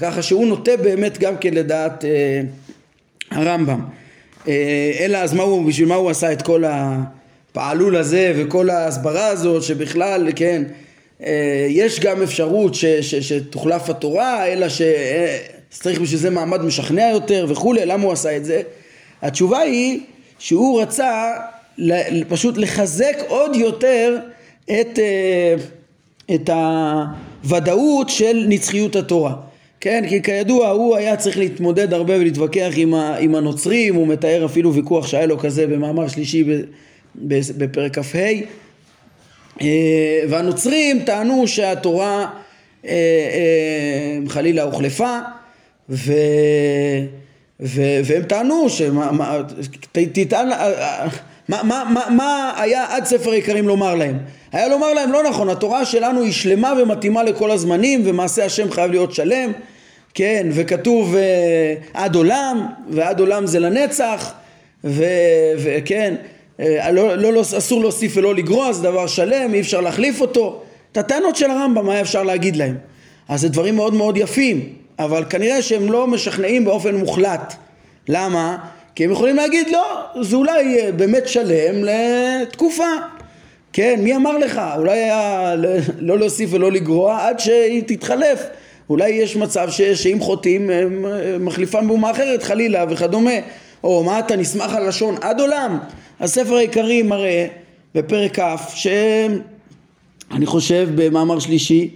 ככה 0.00 0.22
שהוא 0.22 0.46
נוטה 0.46 0.76
באמת 0.76 1.18
גם 1.18 1.36
כן 1.36 1.54
לדעת 1.54 2.04
אה, 2.04 2.40
הרמב"ם. 3.30 3.80
אה, 4.48 4.92
אלא 5.00 5.18
אז 5.18 5.32
מה 5.32 5.42
הוא, 5.42 5.68
בשביל 5.68 5.88
מה 5.88 5.94
הוא 5.94 6.10
עשה 6.10 6.32
את 6.32 6.42
כל 6.42 6.64
הפעלול 6.66 7.96
הזה 7.96 8.32
וכל 8.36 8.70
ההסברה 8.70 9.26
הזאת 9.26 9.62
שבכלל, 9.62 10.28
כן, 10.36 10.62
אה, 11.22 11.66
יש 11.68 12.00
גם 12.00 12.22
אפשרות 12.22 12.74
ש, 12.74 12.84
ש, 12.84 13.14
שתוחלף 13.14 13.90
התורה, 13.90 14.46
אלא 14.46 14.66
שצריך 14.68 16.00
בשביל 16.00 16.20
זה 16.20 16.30
מעמד 16.30 16.64
משכנע 16.64 17.08
יותר 17.12 17.46
וכולי, 17.48 17.86
למה 17.86 18.02
הוא 18.04 18.12
עשה 18.12 18.36
את 18.36 18.44
זה? 18.44 18.62
התשובה 19.22 19.58
היא 19.58 20.00
שהוא 20.38 20.82
רצה 20.82 21.32
פשוט 22.28 22.58
לחזק 22.58 23.16
עוד 23.28 23.56
יותר 23.56 24.16
את, 24.64 24.98
אה, 24.98 25.54
את 26.34 26.50
הוודאות 27.44 28.08
של 28.08 28.44
נצחיות 28.48 28.96
התורה. 28.96 29.34
כן, 29.80 30.04
כי 30.08 30.22
כידוע 30.22 30.68
הוא 30.68 30.96
היה 30.96 31.16
צריך 31.16 31.38
להתמודד 31.38 31.92
הרבה 31.92 32.16
ולהתווכח 32.16 32.72
עם, 33.18 33.34
הנוצרים, 33.34 33.94
הוא 33.94 34.06
מתאר 34.06 34.44
אפילו 34.44 34.74
ויכוח 34.74 35.06
שהיה 35.06 35.26
לו 35.26 35.38
כזה 35.38 35.66
במאמר 35.66 36.08
שלישי 36.08 36.44
בפרק 37.56 37.98
כ"ה 37.98 38.18
אה, 39.60 40.20
והנוצרים 40.28 41.02
טענו 41.04 41.48
שהתורה 41.48 42.26
אה, 42.86 44.18
חלילה 44.28 44.62
הוחלפה 44.62 45.18
ו, 45.90 46.12
ו, 47.60 47.82
והם 48.04 48.22
טענו 48.22 48.66
שתטען 48.70 50.48
מה, 51.48 51.62
מה, 51.62 51.84
מה, 51.90 52.06
מה 52.10 52.52
היה 52.56 52.86
עד 52.88 53.04
ספר 53.04 53.30
העיקרים 53.30 53.68
לומר 53.68 53.94
להם? 53.94 54.18
היה 54.52 54.68
לומר 54.68 54.92
להם 54.92 55.12
לא 55.12 55.22
נכון, 55.22 55.48
התורה 55.48 55.84
שלנו 55.84 56.22
היא 56.22 56.32
שלמה 56.32 56.72
ומתאימה 56.82 57.22
לכל 57.22 57.50
הזמנים 57.50 58.02
ומעשה 58.04 58.44
השם 58.44 58.70
חייב 58.70 58.90
להיות 58.90 59.14
שלם 59.14 59.52
כן, 60.14 60.46
וכתוב 60.50 61.16
אה, 61.16 61.74
עד 61.94 62.14
עולם, 62.14 62.66
ועד 62.90 63.20
עולם 63.20 63.46
זה 63.46 63.60
לנצח, 63.60 64.32
וכן, 64.84 66.14
אה, 66.60 66.90
לא, 66.90 67.16
לא, 67.16 67.32
לא, 67.32 67.40
אסור 67.40 67.80
להוסיף 67.80 68.16
ולא 68.16 68.34
לגרוע, 68.34 68.72
זה 68.72 68.82
דבר 68.82 69.06
שלם, 69.06 69.54
אי 69.54 69.60
אפשר 69.60 69.80
להחליף 69.80 70.20
אותו. 70.20 70.62
את 70.92 70.96
הטענות 70.96 71.36
של 71.36 71.50
הרמב"ם, 71.50 71.86
מה 71.86 72.00
אפשר 72.00 72.22
להגיד 72.22 72.56
להם? 72.56 72.76
אז 73.28 73.40
זה 73.40 73.48
דברים 73.48 73.76
מאוד 73.76 73.94
מאוד 73.94 74.16
יפים, 74.16 74.68
אבל 74.98 75.24
כנראה 75.30 75.62
שהם 75.62 75.92
לא 75.92 76.06
משכנעים 76.06 76.64
באופן 76.64 76.94
מוחלט. 76.94 77.54
למה? 78.08 78.58
כי 78.94 79.04
הם 79.04 79.10
יכולים 79.10 79.36
להגיד, 79.36 79.68
לא, 79.70 80.22
זה 80.22 80.36
אולי 80.36 80.92
באמת 80.96 81.28
שלם 81.28 81.84
לתקופה. 81.84 82.84
כן, 83.72 84.00
מי 84.02 84.16
אמר 84.16 84.38
לך? 84.38 84.60
אולי 84.76 84.98
היה 84.98 85.54
לא 85.98 86.18
להוסיף 86.18 86.50
ולא 86.52 86.72
לגרוע 86.72 87.28
עד 87.28 87.38
שהיא 87.38 87.82
תתחלף. 87.86 88.42
אולי 88.90 89.08
יש 89.10 89.36
מצב 89.36 89.70
ש, 89.70 89.82
שאם 89.82 90.20
חוטאים 90.20 90.70
מחליפם 91.40 91.88
באומה 91.88 92.10
אחרת 92.10 92.42
חלילה 92.42 92.84
וכדומה 92.90 93.34
או 93.84 94.04
מה 94.04 94.18
אתה 94.18 94.36
נסמך 94.36 94.74
על 94.74 94.88
לשון 94.88 95.14
עד 95.20 95.40
עולם 95.40 95.78
הספר 96.20 96.54
העיקרי 96.54 97.02
מראה 97.02 97.46
בפרק 97.94 98.40
כ' 98.40 98.74
שאני 98.74 100.46
חושב 100.46 100.88
במאמר 100.94 101.38
שלישי 101.38 101.90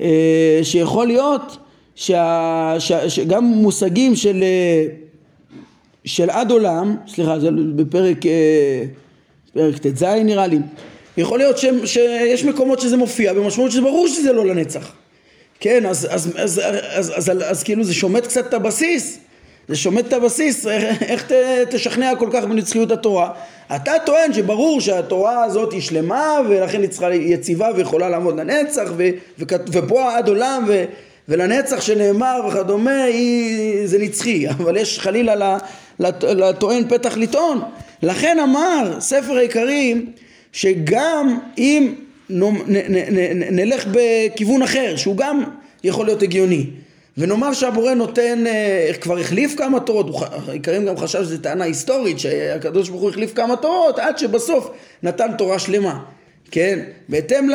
אה, 0.00 0.60
שיכול 0.62 1.06
להיות 1.06 1.56
שגם 1.94 3.44
מושגים 3.44 4.16
של, 4.16 4.42
אה, 4.42 4.86
של 6.04 6.30
עד 6.30 6.50
עולם, 6.50 6.96
סליחה 7.06 7.38
זה 7.38 7.48
בפרק 7.76 8.26
אה, 8.26 8.84
פרק 9.54 9.78
ט"ז 9.78 10.02
נראה 10.02 10.46
לי, 10.46 10.58
יכול 11.16 11.38
להיות 11.38 11.58
ש, 11.58 11.64
שיש 11.84 12.44
מקומות 12.44 12.80
שזה 12.80 12.96
מופיע 12.96 13.32
במשמעות 13.32 13.70
שזה 13.70 13.80
ברור 13.80 14.08
שזה 14.08 14.32
לא 14.32 14.46
לנצח 14.46 14.92
כן, 15.60 15.86
אז, 15.86 16.08
אז, 16.10 16.32
אז, 16.36 16.60
אז, 16.64 17.10
אז, 17.14 17.30
אז, 17.30 17.42
אז 17.44 17.62
כאילו 17.62 17.84
זה 17.84 17.94
שומט 17.94 18.26
קצת 18.26 18.46
את 18.46 18.54
הבסיס, 18.54 19.18
זה 19.68 19.76
שומט 19.76 20.06
את 20.06 20.12
הבסיס, 20.12 20.66
איך, 20.66 21.02
איך 21.02 21.32
ת, 21.32 21.34
תשכנע 21.70 22.16
כל 22.18 22.28
כך 22.32 22.44
בנצחיות 22.44 22.90
התורה? 22.90 23.30
אתה 23.76 23.92
טוען 24.06 24.32
שברור 24.32 24.80
שהתורה 24.80 25.44
הזאת 25.44 25.72
היא 25.72 25.80
שלמה 25.80 26.38
ולכן 26.48 26.80
היא 26.80 26.88
צריכה 26.88 27.14
יציבה 27.14 27.70
ויכולה 27.76 28.08
לעמוד 28.08 28.40
לנצח 28.40 28.90
ו, 28.96 29.08
ו, 29.38 29.44
ופה 29.72 30.16
עד 30.16 30.28
עולם 30.28 30.64
ו, 30.68 30.84
ולנצח 31.28 31.80
שנאמר 31.80 32.40
וכדומה 32.48 33.04
היא, 33.04 33.86
זה 33.86 33.98
נצחי, 33.98 34.48
אבל 34.48 34.76
יש 34.76 35.00
חלילה 35.00 35.58
לטוען 36.00 36.88
פתח 36.88 37.16
לטעון. 37.16 37.60
לכן 38.02 38.38
אמר 38.38 38.96
ספר 39.00 39.36
העיקרים 39.36 40.12
שגם 40.52 41.38
אם 41.58 41.94
נלך 43.50 43.86
בכיוון 43.92 44.62
אחר 44.62 44.96
שהוא 44.96 45.16
גם 45.16 45.44
יכול 45.84 46.06
להיות 46.06 46.22
הגיוני 46.22 46.66
ונאמר 47.18 47.52
שהבורא 47.52 47.94
נותן, 47.94 48.46
אה, 48.46 48.90
כבר 49.00 49.18
החליף 49.18 49.54
כמה 49.56 49.80
תורות, 49.80 50.06
העיקרים 50.48 50.86
גם 50.86 50.96
חשב 50.96 51.24
שזו 51.24 51.38
טענה 51.38 51.64
היסטורית 51.64 52.18
שהקדוש 52.18 52.88
ברוך 52.88 53.02
הוא 53.02 53.10
החליף 53.10 53.34
כמה 53.34 53.56
תורות 53.56 53.98
עד 53.98 54.18
שבסוף 54.18 54.70
נתן 55.02 55.30
תורה 55.38 55.58
שלמה 55.58 56.00
כן, 56.50 56.78
בהתאם 57.08 57.50
ל... 57.50 57.54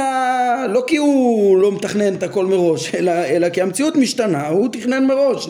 לא 0.70 0.84
כי 0.88 0.98
הוא 0.98 1.58
לא 1.58 1.72
מתכנן 1.72 2.14
את 2.16 2.24
הכל 2.24 2.46
מראש 2.46 2.96
אלא, 2.96 3.12
אלא 3.12 3.50
כי 3.50 3.62
המציאות 3.62 3.96
משתנה, 3.96 4.48
הוא 4.48 4.70
תכנן 4.72 5.06
מראש 5.06 5.48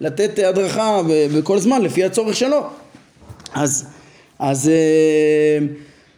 לתת 0.00 0.38
הדרכה 0.38 1.00
בכל 1.36 1.58
זמן 1.58 1.82
לפי 1.82 2.04
הצורך 2.04 2.36
שלו. 2.36 2.66
אז, 3.54 3.86
אז 4.38 4.68
אה, 4.68 5.66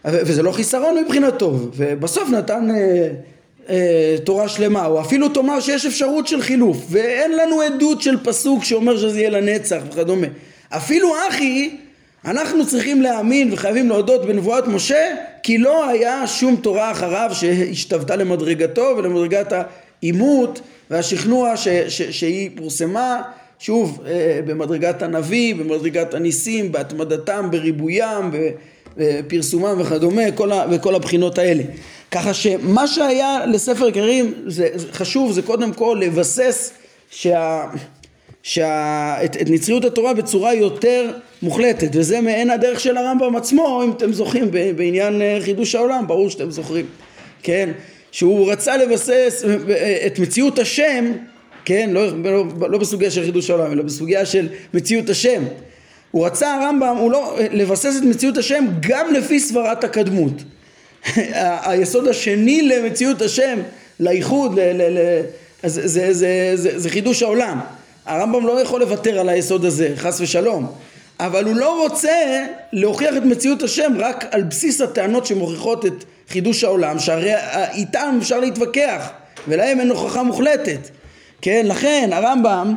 וזה 0.05 0.43
לא 0.43 0.53
חיסרון 0.53 0.99
מבחינתו, 1.05 1.59
ובסוף 1.77 2.29
נתן 2.29 2.69
אה, 2.71 3.09
אה, 3.69 4.17
תורה 4.25 4.49
שלמה, 4.49 4.87
או 4.87 5.01
אפילו 5.01 5.29
תאמר 5.29 5.61
שיש 5.61 5.87
אפשרות 5.87 6.27
של 6.27 6.43
חילוף, 6.43 6.77
ואין 6.91 7.37
לנו 7.37 7.61
עדות 7.61 8.03
של 8.03 8.25
פסוק 8.25 8.65
שאומר 8.65 8.99
שזה 8.99 9.19
יהיה 9.21 9.31
לנצח 9.31 9.83
וכדומה. 9.91 10.27
אפילו 10.69 11.13
אחי, 11.29 11.77
אנחנו 12.25 12.67
צריכים 12.67 13.03
להאמין 13.03 13.53
וחייבים 13.53 13.89
להודות 13.89 14.27
בנבואת 14.27 14.67
משה, 14.67 15.15
כי 15.43 15.59
לא 15.59 15.89
היה 15.89 16.27
שום 16.27 16.57
תורה 16.57 16.91
אחריו 16.91 17.31
שהשתוותה 17.33 18.17
למדרגתו 18.17 18.95
ולמדרגת 18.97 19.53
העימות 19.53 20.61
והשכנוע 20.91 21.57
ש, 21.57 21.69
ש, 21.69 22.03
שהיא 22.03 22.51
פורסמה 22.57 23.23
שוב 23.61 24.01
אה, 24.07 24.41
במדרגת 24.47 25.03
הנביא, 25.03 25.55
במדרגת 25.55 26.15
הניסים, 26.15 26.73
בהתמדתם, 26.73 27.49
בריבוים, 27.51 28.31
פרסומם 29.29 29.81
וכדומה, 29.81 30.33
כל 30.35 30.53
ה, 30.53 30.65
וכל 30.71 30.95
הבחינות 30.95 31.39
האלה. 31.39 31.63
ככה 32.11 32.35
שמה 32.35 32.87
שהיה 32.87 33.47
לספר 33.47 33.87
עיקרים 33.87 34.35
זה, 34.47 34.69
זה 34.75 34.87
חשוב, 34.93 35.33
זה 35.33 35.43
קודם 35.43 35.73
כל 35.73 35.99
לבסס 36.01 36.73
שה, 37.11 37.65
שה, 38.43 39.25
את, 39.25 39.37
את 39.37 39.51
נצריות 39.51 39.85
התורה 39.85 40.15
בצורה 40.15 40.55
יותר 40.55 41.11
מוחלטת, 41.43 41.89
וזה 41.93 42.21
מעין 42.21 42.51
הדרך 42.51 42.81
של 42.81 42.97
הרמב"ם 42.97 43.37
עצמו, 43.37 43.83
אם 43.85 43.91
אתם 43.91 44.13
זוכרים 44.13 44.51
בעניין 44.77 45.23
אה, 45.23 45.39
חידוש 45.41 45.75
העולם, 45.75 46.07
ברור 46.07 46.31
שאתם 46.31 46.51
זוכרים, 46.51 46.87
כן? 47.43 47.71
שהוא 48.13 48.53
רצה 48.53 48.77
לבסס 48.77 49.45
אה, 49.71 50.07
את 50.07 50.19
מציאות 50.19 50.59
השם, 50.59 51.13
כן? 51.71 51.91
לא, 51.93 52.07
לא, 52.25 52.45
לא 52.71 52.79
בסוגיה 52.79 53.11
של 53.11 53.25
חידוש 53.25 53.51
העולם, 53.51 53.73
אלא 53.73 53.83
בסוגיה 53.83 54.27
של 54.27 54.49
מציאות 54.75 55.09
השם. 55.09 55.43
הוא 56.11 56.27
רצה 56.27 56.55
הרמב"ם, 56.55 56.97
הוא 56.97 57.13
לא, 57.13 57.39
לבסס 57.51 57.95
את 57.99 58.03
מציאות 58.03 58.37
השם 58.37 58.65
גם 58.81 59.13
לפי 59.15 59.41
סברת 59.41 59.85
הקדמות. 59.85 60.33
היסוד 61.67 62.09
השני 62.09 62.63
למציאות 62.63 63.23
השם, 63.23 63.59
לאיחוד, 64.01 64.59
ל, 64.59 64.63
ל, 64.63 64.99
ל, 64.99 65.21
זה, 65.63 65.89
זה, 65.89 66.13
זה, 66.13 66.53
זה, 66.55 66.79
זה 66.79 66.91
חידוש 66.91 67.23
העולם. 67.23 67.61
הרמב"ם 68.07 68.47
לא 68.47 68.61
יכול 68.61 68.81
לוותר 68.81 69.21
על 69.21 69.29
היסוד 69.29 69.65
הזה, 69.65 69.93
חס 69.97 70.21
ושלום. 70.21 70.67
אבל 71.21 71.45
הוא 71.45 71.57
לא 71.57 71.83
רוצה 71.83 72.47
להוכיח 72.73 73.17
את 73.17 73.23
מציאות 73.23 73.63
השם 73.63 73.93
רק 73.99 74.25
על 74.31 74.43
בסיס 74.43 74.81
הטענות 74.81 75.27
שמוכיחות 75.27 75.87
את 75.87 76.05
חידוש 76.29 76.65
העולם, 76.65 76.99
שהרי 76.99 77.33
איתם 77.75 78.19
אפשר 78.21 78.41
להתווכח, 78.41 79.11
ולהם 79.49 79.81
אין 79.81 79.91
הוכחה 79.91 80.23
מוחלטת. 80.23 81.00
כן, 81.43 81.67
לכן 81.69 82.11
הרמב"ם 82.13 82.75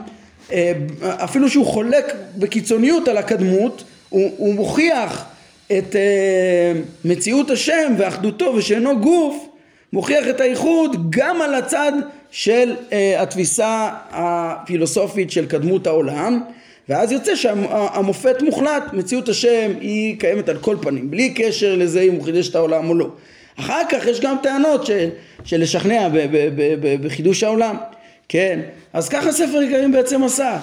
אה, 0.52 0.72
אפילו 1.02 1.50
שהוא 1.50 1.66
חולק 1.66 2.16
בקיצוניות 2.38 3.08
על 3.08 3.18
הקדמות, 3.18 3.84
הוא, 4.10 4.32
הוא 4.38 4.54
מוכיח 4.54 5.26
את 5.78 5.96
אה, 5.96 6.82
מציאות 7.06 7.50
השם 7.50 7.94
ואחדותו 7.98 8.54
ושאינו 8.56 9.00
גוף, 9.00 9.48
מוכיח 9.94 10.28
את 10.30 10.42
הייחוד 10.42 11.10
גם 11.10 11.42
על 11.42 11.54
הצד 11.54 11.92
של 12.32 12.76
אה, 12.92 13.22
התפיסה 13.22 13.90
הפילוסופית 14.12 15.32
של 15.32 15.46
קדמות 15.46 15.88
העולם 15.88 16.42
ואז 16.90 17.12
יוצא 17.12 17.36
שהמופת 17.36 18.42
מוחלט, 18.42 18.84
מציאות 18.94 19.30
השם 19.30 19.72
היא 19.82 20.20
קיימת 20.20 20.50
על 20.50 20.58
כל 20.58 20.78
פנים, 20.82 21.12
בלי 21.12 21.30
קשר 21.30 21.76
לזה 21.76 22.02
אם 22.02 22.14
הוא 22.14 22.24
חידש 22.24 22.50
את 22.50 22.56
העולם 22.56 22.90
או 22.90 22.96
לא. 22.96 23.10
אחר 23.60 23.82
כך 23.90 24.08
יש 24.08 24.20
גם 24.20 24.36
טענות 24.44 24.86
של, 24.86 25.10
של 25.44 25.62
לשכנע 25.62 26.10
ב, 26.10 26.18
ב, 26.18 26.50
ב, 26.56 26.76
ב, 26.82 27.06
בחידוש 27.06 27.44
העולם, 27.44 27.76
כן? 28.30 28.60
אז 28.94 29.10
ככה 29.10 29.32
ספר 29.32 29.60
עיקרים 29.60 29.92
בעצם 29.92 30.24
עשה. 30.24 30.60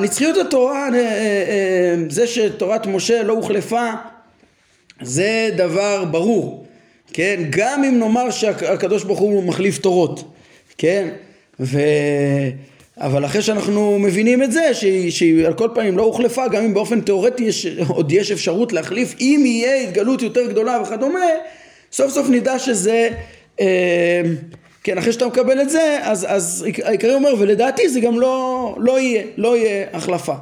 נצחיות 0.00 0.36
התורה, 0.36 0.88
אה, 0.94 0.98
אה, 0.98 1.94
זה 2.08 2.26
שתורת 2.26 2.86
משה 2.86 3.22
לא 3.22 3.32
הוחלפה, 3.32 3.90
זה 5.02 5.50
דבר 5.56 6.04
ברור, 6.04 6.66
כן? 7.12 7.42
גם 7.50 7.84
אם 7.84 7.98
נאמר 7.98 8.30
שהקדוש 8.30 9.04
ברוך 9.04 9.18
הוא 9.18 9.44
מחליף 9.44 9.78
תורות, 9.78 10.24
כן? 10.78 11.08
ו... 11.60 11.78
אבל 12.96 13.24
אחרי 13.24 13.42
שאנחנו 13.42 13.98
מבינים 13.98 14.42
את 14.42 14.52
זה, 14.52 14.74
שהיא, 14.74 15.10
שהיא 15.10 15.46
על 15.46 15.54
כל 15.54 15.68
פנים 15.74 15.98
לא 15.98 16.02
הוחלפה, 16.02 16.48
גם 16.48 16.64
אם 16.64 16.74
באופן 16.74 17.00
תיאורטי 17.00 17.44
יש, 17.44 17.66
עוד 17.88 18.12
יש 18.12 18.30
אפשרות 18.30 18.72
להחליף, 18.72 19.14
אם 19.20 19.42
יהיה 19.46 19.76
התגלות 19.82 20.22
יותר 20.22 20.46
גדולה 20.46 20.82
וכדומה, 20.82 21.20
סוף 21.92 22.12
סוף 22.12 22.28
נדע 22.30 22.58
שזה, 22.58 23.08
אה, 23.60 24.22
כן, 24.84 24.98
אחרי 24.98 25.12
שאתה 25.12 25.26
מקבל 25.26 25.60
את 25.60 25.70
זה, 25.70 25.98
אז, 26.02 26.26
אז 26.28 26.66
העיקרי 26.84 27.14
אומר, 27.14 27.34
ולדעתי 27.38 27.88
זה 27.88 28.00
גם 28.00 28.20
לא, 28.20 28.74
לא 28.78 29.00
יהיה, 29.00 29.22
לא 29.36 29.56
יהיה 29.56 29.86
החלפה. 29.92 30.34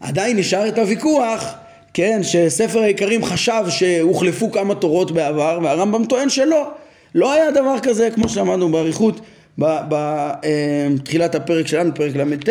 עדיין 0.00 0.36
נשאר 0.36 0.68
את 0.68 0.78
הוויכוח, 0.78 1.54
כן, 1.94 2.20
שספר 2.22 2.82
העיקרים 2.82 3.24
חשב 3.24 3.64
שהוחלפו 3.68 4.52
כמה 4.52 4.74
תורות 4.74 5.12
בעבר, 5.12 5.58
והרמב"ם 5.62 6.04
טוען 6.04 6.28
שלא. 6.28 6.70
לא 7.14 7.32
היה 7.32 7.50
דבר 7.50 7.76
כזה, 7.82 8.10
כמו 8.10 8.28
שאמרנו 8.28 8.68
באריכות. 8.68 9.20
בתחילת 9.58 11.34
הפרק 11.34 11.66
שלנו, 11.66 11.94
פרק 11.94 12.16
ל"ט, 12.16 12.48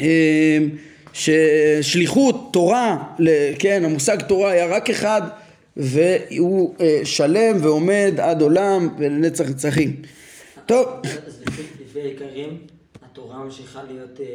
אמ, 0.00 0.06
ששליחות 1.12 2.48
תורה, 2.52 2.96
כן, 3.58 3.84
המושג 3.84 4.22
תורה 4.22 4.50
היה 4.50 4.66
רק 4.66 4.90
אחד 4.90 5.22
והוא 5.76 6.74
אה, 6.80 7.00
שלם 7.04 7.56
ועומד 7.60 8.14
עד 8.18 8.42
עולם 8.42 8.88
ולנצח 8.98 9.48
נצחים. 9.48 9.96
טוב. 10.66 10.86
אז 11.26 11.42
לפי 11.80 12.00
העיקרים, 12.00 12.58
התורה 13.02 13.44
ממשיכה 13.44 13.82
להיות 13.82 14.20
אה, 14.20 14.26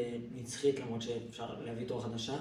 נצחית 0.41 0.79
למרות 0.79 1.01
שאפשר 1.01 1.45
להביא 1.65 1.87
תורה 1.87 2.03
חדשה? 2.03 2.33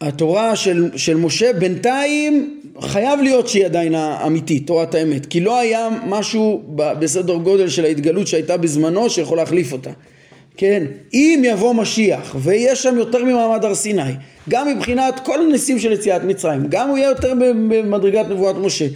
התורה 0.00 0.56
של, 0.56 0.90
של 0.96 1.16
משה 1.16 1.52
בינתיים 1.52 2.60
חייב 2.80 3.20
להיות 3.20 3.48
שהיא 3.48 3.64
עדיין 3.64 3.94
האמיתית, 3.94 4.66
תורת 4.66 4.94
האמת, 4.94 5.26
כי 5.26 5.40
לא 5.40 5.58
היה 5.58 5.88
משהו 6.06 6.62
בסדר 6.76 7.36
גודל 7.36 7.68
של 7.68 7.84
ההתגלות 7.84 8.26
שהייתה 8.26 8.56
בזמנו 8.56 9.10
שיכול 9.10 9.38
להחליף 9.38 9.72
אותה. 9.72 9.90
כן, 10.60 10.82
אם 11.12 11.42
יבוא 11.46 11.74
משיח 11.74 12.36
ויש 12.42 12.82
שם 12.82 12.98
יותר 12.98 13.24
ממעמד 13.24 13.64
הר 13.64 13.74
סיני, 13.74 14.12
גם 14.48 14.68
מבחינת 14.68 15.20
כל 15.24 15.42
הניסים 15.42 15.78
של 15.78 15.92
יציאת 15.92 16.24
מצרים, 16.24 16.66
גם 16.68 16.88
הוא 16.88 16.98
יהיה 16.98 17.08
יותר 17.08 17.34
במדרגת 17.34 18.26
נבואת 18.28 18.56
משה, 18.56 18.86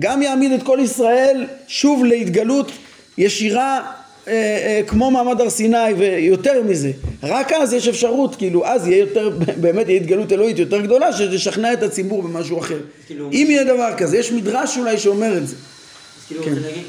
גם 0.00 0.22
יעמיד 0.22 0.52
את 0.52 0.62
כל 0.62 0.78
ישראל 0.82 1.46
שוב 1.68 2.04
להתגלות 2.04 2.72
ישירה 3.18 3.80
אה, 4.28 4.32
אה, 4.32 4.80
כמו 4.86 5.10
מעמד 5.10 5.40
הר 5.40 5.50
סיני 5.50 5.92
ויותר 5.98 6.62
מזה. 6.62 6.90
רק 7.22 7.52
אז 7.52 7.72
יש 7.72 7.88
אפשרות 7.88 8.36
כאילו 8.36 8.66
אז 8.66 8.86
יהיה 8.86 8.98
יותר 8.98 9.30
באמת 9.60 9.88
יהיה 9.88 10.00
התגלות 10.00 10.32
אלוהית 10.32 10.58
יותר 10.58 10.80
גדולה 10.80 11.12
שתשכנע 11.12 11.72
את 11.72 11.82
הציבור 11.82 12.22
במשהו 12.22 12.58
אחר. 12.58 12.78
כאילו, 13.06 13.30
אם 13.32 13.46
יהיה 13.50 13.64
דבר 13.64 13.90
כזה 13.96 14.18
יש 14.18 14.32
מדרש 14.32 14.78
אולי 14.78 14.98
שאומר 14.98 15.36
את 15.36 15.48
זה. 15.48 15.56
אז 15.56 16.26
כאילו 16.26 16.42
כן. 16.42 16.50
רוצה 16.50 16.62
להגיד 16.62 16.84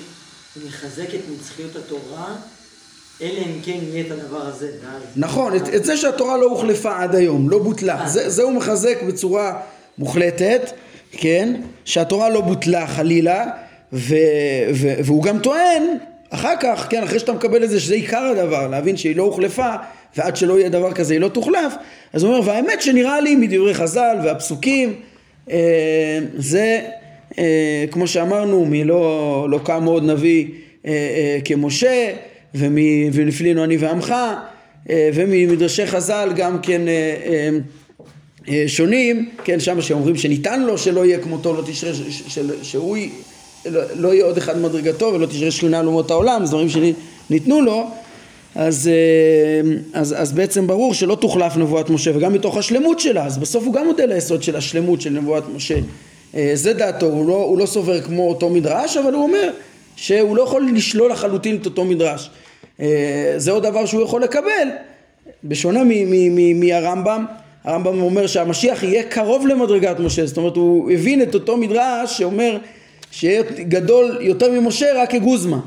מחזק 0.65 1.15
את 1.15 1.22
נצחיות 1.39 1.76
התורה 1.76 2.36
אלא 3.24 3.40
אם 3.40 3.62
כן 3.66 3.78
יהיה 3.92 4.06
את 4.06 4.12
הדבר 4.12 4.42
הזה 4.42 4.68
נכון 5.16 5.56
את, 5.56 5.62
את 5.76 5.86
זה 5.86 5.98
שהתורה 5.98 6.38
לא 6.38 6.46
הוחלפה 6.46 7.04
עד 7.04 7.16
היום 7.16 7.50
לא 7.50 7.60
בוטלה 7.60 8.02
אה. 8.02 8.10
זה, 8.10 8.30
זה 8.30 8.44
הוא 8.44 8.54
מחזק 8.54 9.04
בצורה 9.08 9.60
מוחלטת 9.98 10.72
כן 11.12 11.62
שהתורה 11.86 12.30
לא 12.30 12.42
בוטלה 12.42 12.88
חלילה 12.88 13.46
ו, 13.94 14.16
ו, 14.74 14.88
והוא 15.04 15.24
גם 15.24 15.40
טוען 15.40 15.84
אחר 16.30 16.54
כך, 16.60 16.88
כן, 16.90 17.04
אחרי 17.04 17.20
שאתה 17.20 17.34
מקבל 17.34 17.64
את 17.64 17.70
זה 17.70 17.80
שזה 17.80 17.94
עיקר 17.94 18.24
הדבר, 18.24 18.68
להבין 18.68 18.98
שהיא 18.98 19.16
לא 19.16 19.24
הוחלפה 19.24 19.76
ועד 20.18 20.36
שלא 20.36 20.60
יהיה 20.60 20.70
דבר 20.70 20.92
כזה 20.92 21.14
היא 21.14 21.22
לא 21.22 21.28
תוחלף, 21.28 21.74
אז 22.14 22.24
הוא 22.24 22.34
אומר, 22.34 22.48
והאמת 22.48 22.82
שנראה 22.82 23.22
לי 23.22 23.36
מדברי 23.36 23.74
חז"ל 23.74 24.18
והפסוקים, 24.24 24.94
אה, 25.52 26.20
זה 26.38 26.82
אה, 27.40 27.86
כמו 27.92 28.08
שאמרנו, 28.08 28.66
מלא 28.66 29.48
לא 29.50 29.60
קם 29.64 29.86
עוד 29.86 30.04
נביא 30.04 30.48
אה, 30.86 30.92
אה, 30.92 31.40
כמשה, 31.46 32.14
ולפנינו 32.56 33.63
אני 33.63 33.78
ועמך, 33.78 34.16
אה, 34.89 35.10
וממדרשי 35.13 35.88
חז"ל 35.88 36.30
גם 36.36 36.60
כן 36.62 36.88
אה, 36.88 37.50
אה, 38.50 38.63
שונים, 38.68 39.30
כן, 39.44 39.60
שם 39.60 39.82
שאומרים 39.82 40.16
שניתן 40.16 40.62
לו 40.62 40.78
שלא 40.78 41.06
יהיה 41.06 41.20
כמותו, 41.20 41.54
לא 41.54 41.63
תשרה, 41.66 41.92
שהוא 42.62 42.98
לא, 43.66 43.82
לא 43.96 44.13
יהיה 44.13 44.26
עוד 44.26 44.38
אחד 44.38 44.60
מדרגתו 44.60 45.06
ולא 45.06 45.26
תשרה 45.26 45.52
שכינה 45.52 45.80
על 45.80 45.88
אומות 45.88 46.12
העולם, 46.12 46.46
זה 46.46 46.52
דברים 46.52 46.68
שניתנו 46.70 47.62
לו, 47.62 47.88
אז, 48.56 48.89
אז, 49.94 50.16
אז 50.18 50.32
בעצם 50.32 50.68
ברור 50.68 50.94
שלא 50.94 51.16
תוחלף 51.16 51.58
נבואת 51.58 51.89
משה 51.89 52.18
וגם 52.18 52.34
מתוך 52.34 52.58
השלמות 52.58 53.00
שלה, 53.00 53.26
אז 53.26 53.38
בסוף 53.38 53.63
הוא 53.66 53.74
גם 53.74 53.86
מודה 53.86 54.06
ליסוד 54.06 54.44
של 54.44 54.56
השלמות 54.56 55.02
של 55.02 55.10
נבואת 55.10 55.44
משה. 55.56 55.76
זה 56.54 56.74
דעתו, 56.74 57.06
הוא 57.06 57.28
לא, 57.28 57.34
הוא 57.34 57.58
לא 57.58 57.66
סובר 57.66 58.02
כמו 58.02 58.30
אותו 58.30 58.50
מדרש, 58.50 58.98
אבל 58.98 59.13
הוא 59.13 59.24
אומר 59.24 59.50
שהוא 59.96 60.38
לא 60.38 60.44
יכול 60.44 60.70
לשלול 60.76 61.12
לחלוטין 61.12 61.56
את 61.56 61.66
אותו 61.66 61.86
מדרש. 61.86 62.30
אה, 62.80 63.34
זה 63.38 63.52
עוד 63.52 63.64
דבר 63.64 63.86
שהוא 63.86 64.04
יכול 64.04 64.24
לקבל, 64.24 64.68
בשונה 65.44 65.84
מהרמב"ם, 66.56 67.26
הרמב"ם 67.64 68.02
אומר 68.02 68.28
שהמשיח 68.28 68.84
יהיה 68.84 69.04
קרוב 69.04 69.48
למדרגת 69.48 70.00
משה, 70.00 70.26
זאת 70.26 70.38
אומרת 70.38 70.56
הוא 70.56 70.92
הבין 70.92 71.22
את 71.22 71.34
אותו 71.34 71.58
מדרש 71.58 72.18
שאומר 72.18 72.58
שיהיה 73.12 73.44
גדול 73.58 74.18
יותר 74.22 74.52
ממשה 74.52 75.02
רק 75.02 75.12
כגוזמה. 75.12 75.60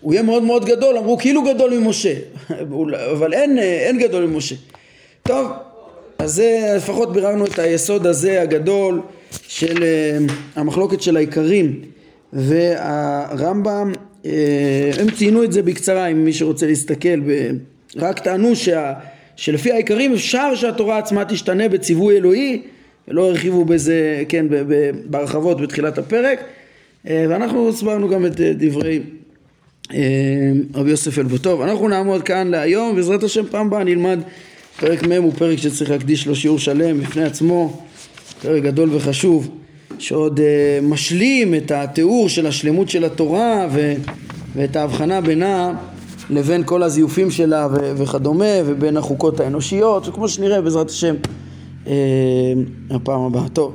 הוא 0.00 0.12
יהיה 0.12 0.22
מאוד 0.22 0.42
מאוד 0.42 0.64
גדול, 0.64 0.96
אמרו 0.96 1.18
כאילו 1.18 1.42
גדול 1.42 1.78
ממשה, 1.78 2.14
אבל 3.12 3.34
אין, 3.34 3.58
אין 3.58 3.98
גדול 3.98 4.26
ממשה. 4.26 4.54
טוב, 5.22 5.46
אז 6.18 6.34
זה 6.34 6.72
לפחות 6.76 7.12
ביררנו 7.12 7.44
את 7.46 7.58
היסוד 7.58 8.06
הזה 8.06 8.42
הגדול 8.42 9.00
של 9.48 9.82
אה, 9.82 10.18
המחלוקת 10.56 11.02
של 11.02 11.16
העיקרים 11.16 11.80
והרמב"ם, 12.32 13.92
אה, 13.96 13.99
הם 14.98 15.10
ציינו 15.16 15.44
את 15.44 15.52
זה 15.52 15.62
בקצרה 15.62 16.06
אם 16.06 16.24
מי 16.24 16.32
שרוצה 16.32 16.66
להסתכל, 16.66 17.20
רק 17.96 18.18
טענו 18.18 18.56
שה, 18.56 18.92
שלפי 19.36 19.72
העיקרים 19.72 20.12
אפשר 20.12 20.54
שהתורה 20.54 20.98
עצמה 20.98 21.24
תשתנה 21.24 21.68
בציווי 21.68 22.16
אלוהי, 22.16 22.62
ולא 23.08 23.28
הרחיבו 23.28 23.64
בזה, 23.64 24.24
כן, 24.28 24.46
בהרחבות 25.04 25.60
בתחילת 25.60 25.98
הפרק 25.98 26.40
אה, 27.08 27.26
ואנחנו 27.28 27.68
הסברנו 27.68 28.08
גם 28.08 28.26
את 28.26 28.40
אה, 28.40 28.52
דברי 28.54 29.00
אה, 29.94 29.98
רבי 30.74 30.90
יוסף 30.90 31.18
אלבו. 31.18 31.38
טוב, 31.38 31.60
אנחנו 31.60 31.88
נעמוד 31.88 32.22
כאן 32.22 32.48
להיום, 32.48 32.96
בעזרת 32.96 33.22
השם 33.22 33.44
פעם 33.50 33.66
הבאה 33.66 33.84
נלמד 33.84 34.18
פרק 34.80 35.02
מ' 35.02 35.12
הוא 35.12 35.32
פרק 35.32 35.58
שצריך 35.58 35.90
להקדיש 35.90 36.26
לו 36.26 36.36
שיעור 36.36 36.58
שלם 36.58 37.00
בפני 37.00 37.24
עצמו, 37.24 37.82
פרק 38.42 38.62
גדול 38.62 38.88
וחשוב, 38.92 39.50
שעוד 40.00 40.40
משלים 40.82 41.54
את 41.54 41.70
התיאור 41.70 42.28
של 42.28 42.46
השלמות 42.46 42.88
של 42.88 43.04
התורה 43.04 43.66
ו, 43.72 43.94
ואת 44.56 44.76
ההבחנה 44.76 45.20
בינה 45.20 45.74
לבין 46.30 46.62
כל 46.64 46.82
הזיופים 46.82 47.30
שלה 47.30 47.68
ו, 47.70 47.92
וכדומה, 47.96 48.44
ובין 48.66 48.96
החוקות 48.96 49.40
האנושיות, 49.40 50.08
וכמו 50.08 50.28
שנראה 50.28 50.60
בעזרת 50.60 50.90
השם 50.90 51.14
הפעם 52.90 53.20
הבאה. 53.20 53.48
טוב, 53.48 53.74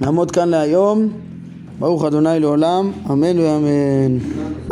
נעמוד 0.00 0.30
כאן 0.30 0.48
להיום. 0.48 1.08
ברוך 1.78 2.04
אדוני 2.04 2.40
לעולם, 2.40 2.92
אמן 3.10 3.38
ואמן. 3.38 4.18